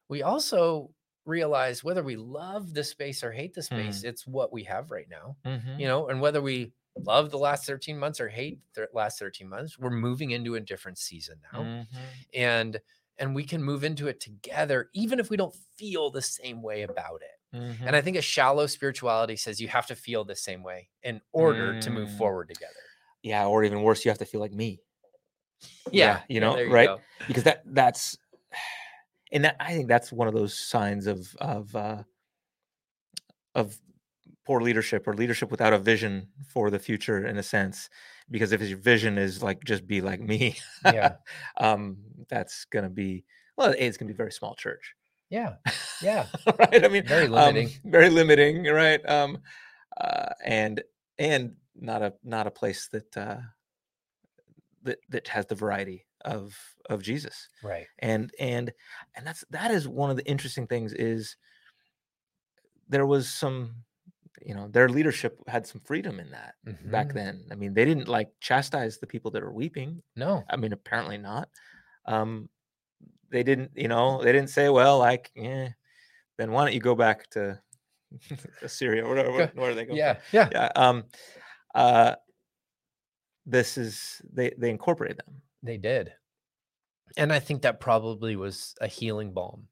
[0.09, 0.93] we also
[1.25, 4.03] realize whether we love the space or hate the Mm.
[4.03, 5.77] space it's what we have right now Mhm.
[5.77, 9.49] you know and whether we love the last 13 months or hate the last 13
[9.49, 12.25] months we're moving into a different season now Mhm.
[12.33, 12.81] and
[13.19, 16.83] and we can move into it together even if we don't feel the same way
[16.83, 17.87] about it Mhm.
[17.87, 21.21] and I think a shallow spirituality says you have to feel the same way in
[21.33, 22.17] order to move Mm.
[22.17, 22.73] forward together.
[23.23, 24.81] yeah or even worse you have to feel like me
[25.91, 26.95] Yeah, you know, there right?
[26.95, 27.05] go.
[27.27, 28.17] because that that's
[29.33, 32.01] and that i think that's one of those signs of of uh
[33.55, 33.77] of
[34.45, 37.89] poor leadership or leadership without a vision for the future in a sense
[38.31, 41.15] because if your vision is like just be like me Yeah.
[41.59, 41.97] um
[42.29, 43.23] that's gonna be
[43.57, 44.95] well it's gonna be a very small church
[45.29, 45.55] Yeah.
[46.01, 46.27] Yeah.
[46.59, 47.69] right i mean Very um, limiting.
[47.85, 49.37] very limiting right um
[49.99, 50.81] uh and
[51.19, 53.37] and not a not a place that uh
[54.83, 56.57] that that has the variety of
[56.89, 57.87] of jesus Right.
[57.99, 58.71] and and
[59.15, 61.35] and that's that is one of the interesting things is
[62.89, 63.75] there was some
[64.41, 66.55] you know their leadership had some freedom in that
[66.91, 67.13] back Mhm.
[67.13, 70.43] then i mean they didn't like chastise the people that are weeping No.
[70.49, 71.49] i mean apparently not
[72.05, 72.49] um
[73.29, 75.69] they didn't you know they didn't say well like yeah
[76.37, 77.59] then why don't you go back to
[78.61, 79.97] assyria or whatever Go- where, are they go from.
[79.97, 80.17] Yeah.
[80.31, 80.49] Yeah.
[80.51, 81.05] yeah um
[81.75, 82.15] uh
[83.45, 86.13] this is they they incorporated them They did.
[87.17, 89.67] And I think that probably was a healing balm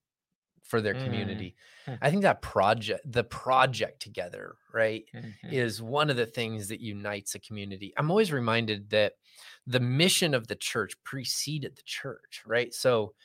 [0.63, 1.03] for their Mm.
[1.03, 1.55] community.
[1.85, 1.95] Hmm.
[2.01, 5.53] I think that project, the project together, right, Mhm.
[5.53, 7.93] is one of the things that unites a community.
[7.97, 9.15] I'm always reminded that
[9.67, 12.73] the mission of the church preceded the church, right?
[12.73, 13.15] So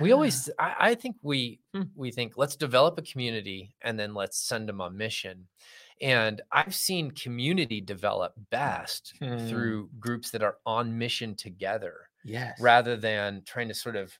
[0.00, 1.82] we always I, I think we Hmm.
[1.94, 5.48] we think let's develop a community and then let's send them on mission
[6.00, 9.36] and i've seen community develop best Hmm.
[9.38, 12.60] through groups that are on mission together yes.
[12.60, 14.16] rather than trying to sort of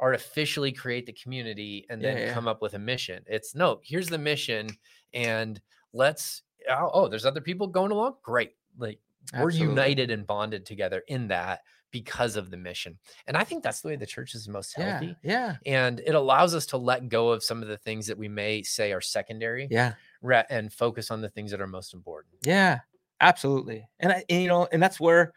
[0.00, 2.32] artificially create the community and then yeah.
[2.32, 3.22] come up with a mission.
[3.26, 4.68] It's no here's the mission
[5.12, 5.60] and
[5.92, 8.14] let's oh, oh there's other people going along?
[8.22, 8.52] Great.
[8.78, 8.98] Like
[9.38, 12.98] we're united and bonded together in that because of the mission.
[13.26, 15.56] And i think that's the way the church is most yeah healthy yeah.
[15.66, 18.62] and it allows us to let go of some of the things that we may
[18.62, 19.92] say are secondary yeah.
[20.48, 22.34] and focus on the things that are most important.
[22.42, 22.80] Yeah,
[23.20, 23.86] absolutely.
[23.98, 25.32] And I, and, you know, and that's where,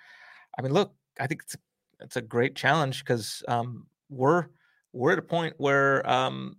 [0.58, 1.56] I mean, look, I think it's
[2.04, 4.48] it's a great challenge because um, we're
[4.94, 6.58] we're at a point where um,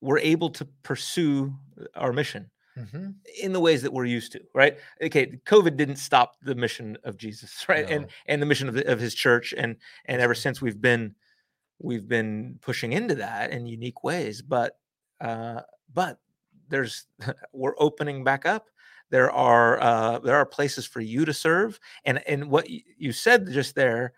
[0.00, 1.54] we're able to pursue
[1.94, 3.14] our mission Mhm.
[3.40, 4.78] in the ways that we're used to, right?
[5.02, 7.88] Okay, COVID didn't stop the mission of Jesus, right?
[7.88, 8.08] And No.
[8.26, 9.76] and the mission of, the, of His church, and
[10.06, 11.14] and ever since we've been
[11.78, 14.42] we've been pushing into that in unique ways.
[14.42, 14.78] But
[15.20, 16.20] uh, but
[16.68, 17.06] there's
[17.52, 18.70] we're opening back up.
[19.10, 23.48] There are uh, there are places for you to serve, and and what you said
[23.50, 24.14] just there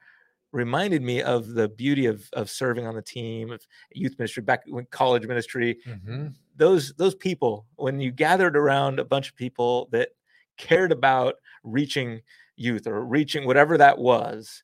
[0.57, 3.61] reminded me of the beauty of of serving on the team of
[3.92, 6.34] youth ministry back when college ministry Mhm.
[6.57, 10.11] those those people when you gathered around a bunch of people that
[10.57, 12.22] cared about reaching
[12.57, 14.62] youth or reaching whatever that was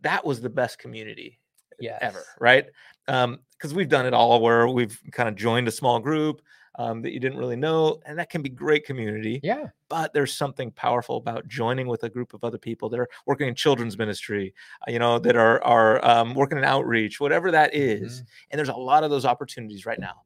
[0.00, 1.38] that was the best community
[2.00, 2.26] ever Yes.
[2.40, 2.66] right
[3.08, 6.40] um because we've done it all where we've kind of joined a small group
[6.80, 10.32] um, that you didn't really know and that can be great community yeah but there's
[10.44, 13.96] something powerful about joining with a group of other people that are working in children's
[14.04, 14.46] ministry
[14.82, 18.26] uh, you know that are are um, working in outreach whatever that is Mhm.
[18.50, 20.16] and there's a lot of those opportunities right now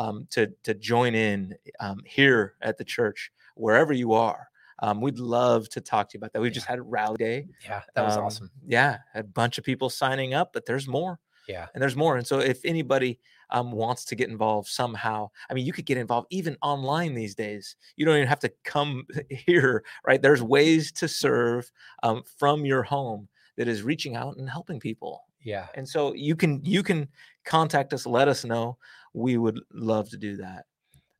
[0.00, 3.30] um, to to join in um, here at the church
[3.66, 4.42] wherever you are
[4.80, 6.42] um, we'd love to talk to you about that.
[6.42, 7.46] We've just had a rally day.
[7.64, 8.50] Yeah, that was Um, awesome.
[8.66, 11.68] Yeah, a bunch of people signing up, but there's more Yeah.
[11.72, 12.16] and there's more.
[12.18, 15.98] And so if anybody um, wants to get involved somehow, I mean, you could get
[15.98, 17.76] involved even online these days.
[17.96, 20.20] You don't even have to come here, right?
[20.20, 21.70] There's ways to serve
[22.02, 25.22] um, from your home that is reaching out and helping people.
[25.42, 25.66] Yeah.
[25.74, 27.08] And so you can you can
[27.44, 28.78] contact us, let us know.
[29.12, 30.64] We would love to do that.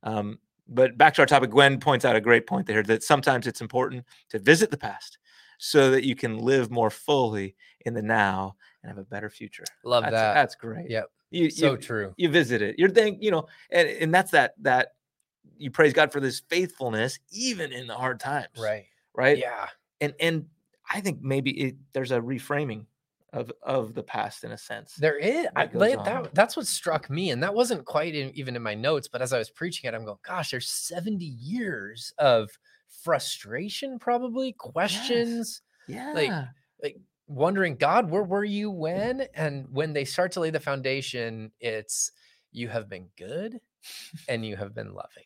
[0.03, 3.47] Um, but back to our topic, Gwen points out a great point there that sometimes
[3.47, 5.19] it's important to visit the past
[5.59, 7.55] so that you can live more fully
[7.85, 9.65] in the now and have a better future.
[9.85, 10.35] Love That's, that.
[10.35, 10.91] that's great.
[10.91, 11.11] Yep.
[11.35, 12.15] You, so you, true.
[12.17, 12.77] you visit it.
[12.79, 14.89] You're thank, you know, and, and that's that that
[15.57, 18.49] you praise God for this faithfulness even in the hard times.
[18.59, 18.87] Right.
[19.15, 19.39] Right.
[19.39, 19.69] Yeah.
[20.01, 20.47] And and
[20.91, 22.87] I think maybe it, there's a reframing
[23.33, 24.95] of of the past in a sense.
[24.95, 25.47] There is.
[25.55, 27.31] That like, that, that's what struck me.
[27.31, 29.95] And that wasn't quite in, even in my notes, but as I was preaching it,
[29.95, 32.51] I'm going, gosh, there's 70 years of
[33.03, 36.47] frustration, probably questions, yeah.
[37.27, 39.27] Wondering, God, where were you when?
[39.35, 42.13] And when they start to lay the foundation, it's
[42.53, 43.61] you have been good
[44.29, 45.25] and you have been loving.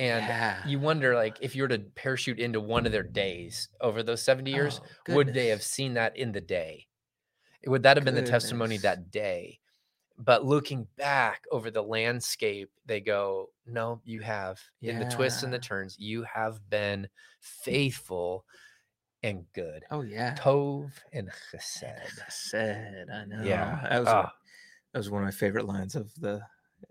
[0.00, 0.66] And yeah.
[0.66, 4.22] you wonder, like, if you were to parachute into one of their days over those
[4.22, 6.86] 70 years, Oh, would they have seen that in the day?
[7.66, 9.58] Would that have been the testimony that day?
[10.16, 14.60] But looking back over the landscape, they go, No, you have.
[14.82, 17.08] In the twists and the turns, you have been mm.
[17.40, 18.44] faithful
[19.22, 19.84] and good.
[19.90, 20.34] Oh yeah.
[20.38, 22.20] Tov and chesed.
[22.28, 23.42] Said I know.
[23.42, 23.80] Yeah.
[23.88, 24.32] That was Ah,
[24.92, 26.40] that was one of my favorite lines of the.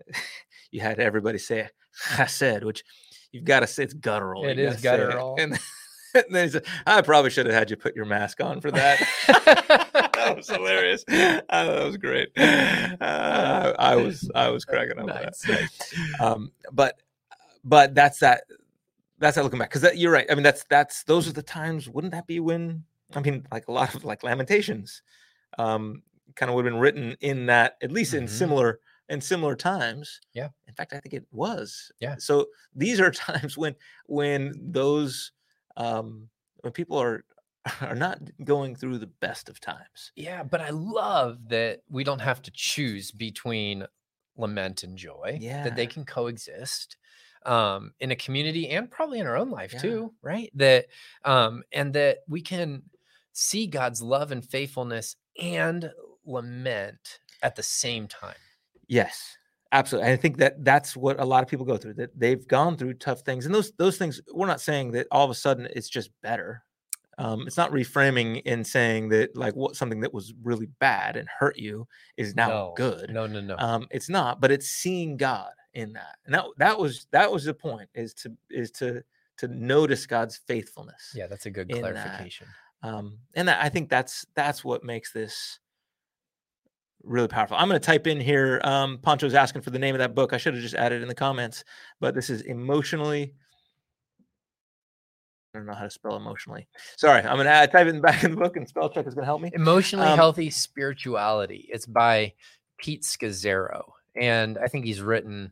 [0.70, 1.68] you had everybody say
[2.10, 2.84] "chesed," which
[3.32, 4.44] you've got to say it's guttural.
[4.44, 5.06] It is you is gotta say it.
[5.06, 5.36] guttural.
[5.38, 5.52] And,
[6.14, 8.70] and then he said, "I probably should have had you put your mask on for
[8.70, 9.00] that."
[10.14, 11.04] that was hilarious.
[11.06, 12.28] That was great.
[12.36, 15.06] Uh, I was I was cracking up.
[15.06, 15.68] Nice, that.
[16.20, 17.00] Um, but
[17.64, 18.42] but that's that.
[19.18, 20.26] That's that looking back because you're right.
[20.30, 21.88] I mean, that's that's those are the times.
[21.88, 22.84] Wouldn't that be when?
[23.14, 25.02] I mean, like a lot of like Lamentations,
[25.58, 26.02] um,
[26.36, 28.28] kind of would have been written in that at least in Mhm.
[28.28, 30.20] similar in similar times.
[30.34, 30.48] Yeah.
[30.66, 31.90] In fact, I think it was.
[32.00, 32.16] Yeah.
[32.18, 33.74] So these are times when
[34.06, 35.32] when those
[35.76, 36.28] um,
[36.60, 37.24] when people are
[37.80, 40.12] are not going through the best of times.
[40.16, 43.84] yeah, but I love that we don't have to choose between
[44.36, 45.64] lament and joy, Yeah.
[45.64, 46.96] that they can coexist
[47.48, 49.80] um in a community and probably in our own life Yeah.
[49.80, 50.86] too right that
[51.24, 52.82] um and that we can
[53.32, 55.90] see god's love and faithfulness and
[56.24, 58.36] lament at the same time
[58.86, 59.36] Yes,
[59.72, 60.10] absolutely.
[60.12, 61.94] I think that that's what a lot of people go through.
[61.94, 64.20] That they've gone through tough things, and those those things.
[64.32, 66.64] We're not saying that all of a sudden it's just better.
[67.18, 71.28] Um, it's not reframing and saying that like what something that was really bad and
[71.28, 71.86] hurt you
[72.16, 73.10] is now no good.
[73.10, 76.78] no no no Um, it's not, but it's seeing God in that, and that that
[76.78, 79.02] was that was the point is to is to
[79.38, 81.12] to notice God's faithfulness.
[81.14, 81.92] yeah that's a good in that.
[81.92, 82.46] clarification
[82.82, 85.58] Um, and I think that's that's what makes this
[87.02, 87.56] really powerful.
[87.56, 88.60] I'm going to type in here.
[88.64, 90.32] Um, Poncho's asking for the name of that book.
[90.32, 91.64] I should have just added in the comments,
[92.00, 93.34] but this is emotionally.
[95.54, 96.68] I don't know how to spell emotionally.
[96.96, 99.06] Sorry, I'm going to type it in the back in the book, and spell check
[99.06, 99.50] is going to help me.
[99.54, 102.32] emotionally Um, healthy spirituality it's by
[102.76, 103.82] pete scazzero
[104.14, 105.50] and i think he's written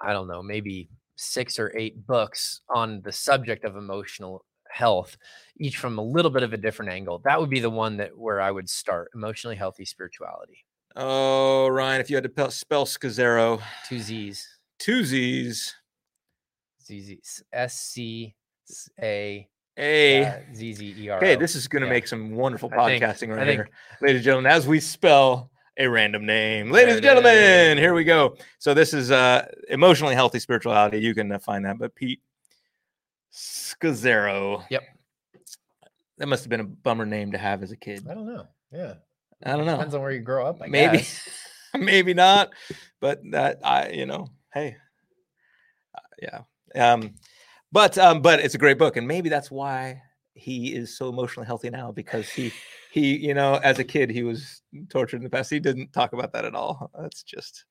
[0.00, 5.16] i don't know maybe six or eight books on the subject of emotional health
[5.58, 8.16] each from a little bit of a different angle that would be the one that
[8.16, 10.64] where i would start emotionally healthy spirituality
[10.96, 14.44] Oh, Ryan, if you had to pel- spell Scazzero, two z's
[14.80, 15.72] two Z's,
[16.84, 18.34] z's s c
[19.00, 19.48] a
[19.78, 20.24] A.
[20.24, 21.92] uh, z z e r Okay, this is going to Yeah.
[21.92, 23.68] make some wonderful I think- podcasting right I think- here,
[24.02, 24.50] ladies and gentlemen.
[24.52, 28.36] As we spell a random name, ladies and gentlemen, here we go.
[28.58, 30.98] So this is uh, emotionally healthy spirituality.
[31.00, 32.20] You can uh, find that, but Pete
[33.32, 34.64] Scazzero.
[34.70, 34.82] Yep.
[36.18, 38.06] That must have been a bummer name to have as a kid.
[38.10, 38.94] i don't know yeah
[39.44, 39.72] I don't know.
[39.76, 41.28] depends on where you grow up I Maybe, guess.
[41.78, 42.50] maybe not,
[43.00, 44.76] but that I, you know, hey,
[45.94, 46.00] uh,
[46.74, 46.92] yeah.
[46.92, 47.14] Um,
[47.72, 50.02] but um, but it's a great book, and maybe that's why
[50.40, 52.52] he is so emotionally healthy now because he
[52.90, 55.50] he you know as a kid he was tortured in the past.
[55.50, 56.90] He didn't talk about that at all.
[56.98, 57.64] That's just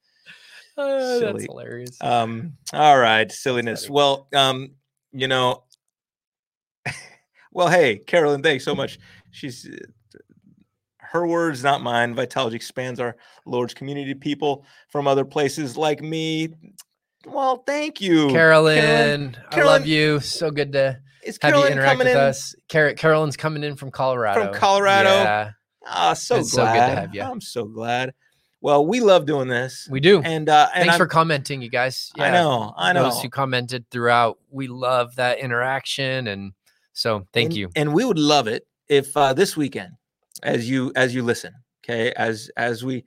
[0.78, 2.53] Uh, that's hilarious um.
[2.74, 3.89] All right, silliness.
[3.89, 4.72] Well, um,
[5.11, 5.63] you know.
[7.51, 8.99] well, hey, Carolyn, thanks so much.
[9.32, 10.17] She's uh,
[10.99, 12.15] her words, not mine.
[12.15, 13.15] Vitalogy expands our
[13.45, 16.49] Lord's community people from other places like me.
[17.26, 20.20] Well, thank you, Carolyn, I Carolyn- love you.
[20.22, 22.17] So good to Is have Carolyn you coming with in?
[22.17, 22.55] us.
[22.72, 24.45] Car- Carolyn's coming in from Colorado.
[24.45, 25.09] From Colorado?
[25.09, 25.51] Yeah.
[25.86, 26.74] Ah, so It's so glad.
[26.74, 27.32] good to have ya.
[27.32, 28.13] I'm so glad.
[28.61, 29.88] Well, we love doing this.
[29.89, 30.22] We do.
[30.22, 32.11] and uh, and Thanks I'm- for commenting, you guys.
[32.20, 33.03] I know, I know.
[33.03, 36.51] Those who commented throughout, we love that interaction, and
[36.93, 37.70] so thank and, you.
[37.78, 39.93] And we would love it if uh, this weekend,
[40.43, 41.53] as you as you listen,
[41.86, 43.05] okay, as as we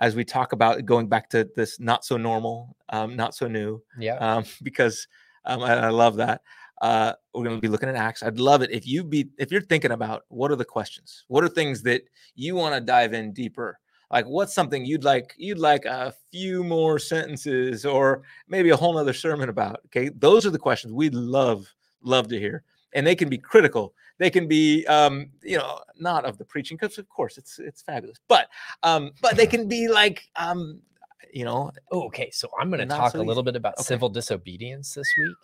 [0.00, 3.82] as we talk about going back to this not so normal, um, not so new,
[3.98, 4.16] Yeah.
[4.16, 5.06] um, because
[5.46, 6.42] um, I, I love that.
[6.80, 8.22] Uh, we're going to be looking at Acts.
[8.22, 11.44] I'd love it if you be if you're thinking about what are the questions, what
[11.44, 12.02] are things that
[12.34, 13.78] you want to dive in deeper.
[14.10, 18.94] Like what's something you'd like you'd like a few more sentences or maybe a whole
[18.94, 19.80] nother sermon about.
[19.86, 21.72] Okay, those are the questions we'd love
[22.02, 23.94] love to hear, and they can be critical.
[24.18, 27.82] They can be um, you know not of the preaching because of course it's it's
[27.82, 28.48] fabulous, but
[28.82, 30.80] um, but they can be like um,
[31.32, 33.84] you know Oh, okay, so I'm going to talk so a little bit about Okay.
[33.84, 35.36] civil disobedience this week,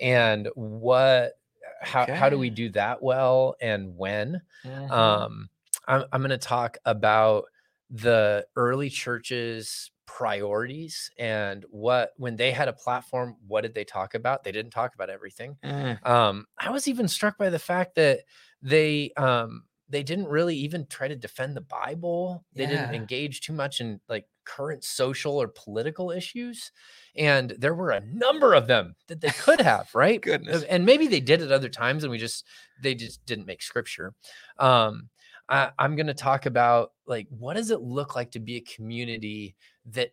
[0.00, 1.34] and what,
[1.82, 4.42] how how do we do that well, and when.
[4.64, 4.90] mhm.
[4.92, 5.50] Um,
[5.86, 7.46] I'm I'm going to talk about
[7.90, 14.14] the early churches priorities and what when they had a platform, what did they talk
[14.14, 14.42] about?
[14.44, 15.58] They didn't talk about everything.
[15.62, 18.24] Mm, Um, I was even struck by the fact that
[18.62, 22.44] they um they didn't really even try to defend the Bible.
[22.56, 26.72] They didn't engage too much in like current social or political issues.
[27.16, 30.20] And there were a number of them that they could have, right?
[30.20, 30.64] Goodness.
[30.64, 32.46] And maybe they did at other times and we just
[32.82, 34.14] they just didn't make scripture.
[34.58, 35.10] Um
[35.50, 38.60] I, I'm going to talk about like what does it look like to be a
[38.60, 40.12] community that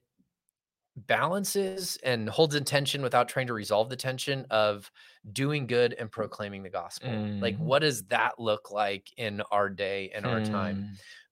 [0.97, 4.89] balances and holds in tension without trying to resolve the tension of
[5.33, 7.33] doing good and proclaiming the gospel.
[7.41, 7.59] Like, Mm.
[7.59, 10.85] what does that look like in our day and our time?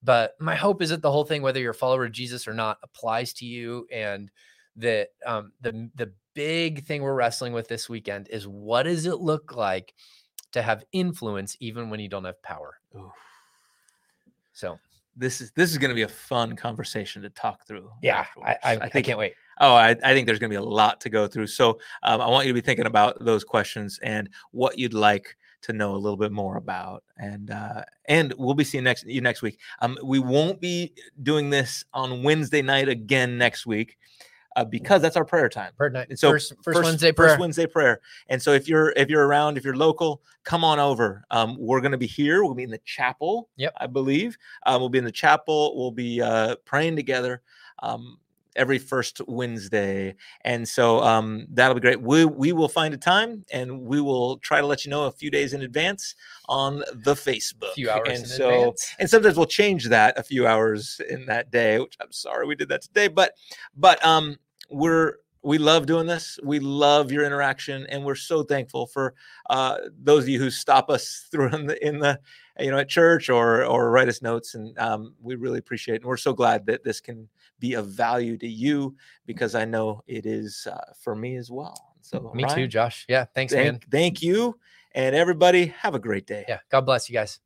[0.04, 2.54] But my hope is that the whole thing, whether you're a follower of Jesus or
[2.54, 4.30] not, applies to you, and
[4.76, 9.20] that um, the the big thing we're wrestling with this weekend is what does it
[9.20, 9.94] look like
[10.54, 12.80] to have influence even when you don't have power.
[12.96, 13.12] Oof.
[14.54, 14.80] So
[15.16, 17.90] This is this is going to be a fun conversation to talk through.
[18.02, 18.58] yeah, I.
[18.64, 19.34] I, I think can't wait.
[19.60, 21.48] Oh, I, I think there's going to be a lot to go through.
[21.48, 25.38] So um, I want you to be thinking about those questions and what you'd like
[25.64, 27.04] to know a little bit more about.
[27.18, 29.60] And uh, and we'll be seeing next you next week.
[29.82, 33.98] Um, we won't be doing this on Wednesday night again next week
[34.56, 35.72] uh, because that's our prayer time.
[35.76, 36.08] Prayer night.
[36.10, 37.30] And so first, first, Wednesday prayer.
[37.30, 38.02] First Wednesday prayer.
[38.30, 41.24] And so if you're if you're around, if you're local, come on over.
[41.32, 42.44] Um, we're going to be here.
[42.44, 43.50] We'll be in the chapel.
[43.58, 43.74] Yep.
[43.78, 44.38] I believe.
[44.66, 45.78] Um, we'll be in the chapel.
[45.78, 47.42] We'll be uh, praying together.
[47.82, 48.20] Um,
[48.56, 52.02] every first Wednesday, and so um, that'll be great.
[52.02, 55.12] We we will find a time, and we will try to let you know a
[55.12, 56.16] few days in advance
[56.50, 57.72] on the Facebook.
[57.72, 58.96] a few hours and in so advance.
[59.00, 62.56] and sometimes we'll change that a few hours in that day which i'm sorry we
[62.56, 63.34] did that today but
[63.76, 64.36] but um
[64.70, 69.14] we're we love doing this we love your interaction and we're so thankful for
[69.50, 72.20] uh those of you who stop us through in the in the
[72.60, 76.02] you know at church or or write us notes and um we really appreciate it
[76.02, 77.28] and we're so glad that this can
[77.60, 78.96] be of value to you
[79.26, 83.06] because i know it is uh, for me as well so Me too, Josh.
[83.08, 83.26] Yeah.
[83.34, 83.80] Thanks, man.
[83.80, 84.60] thank, thank you
[84.94, 86.60] and everybody have a great day Yeah.
[86.70, 87.40] God bless you guys.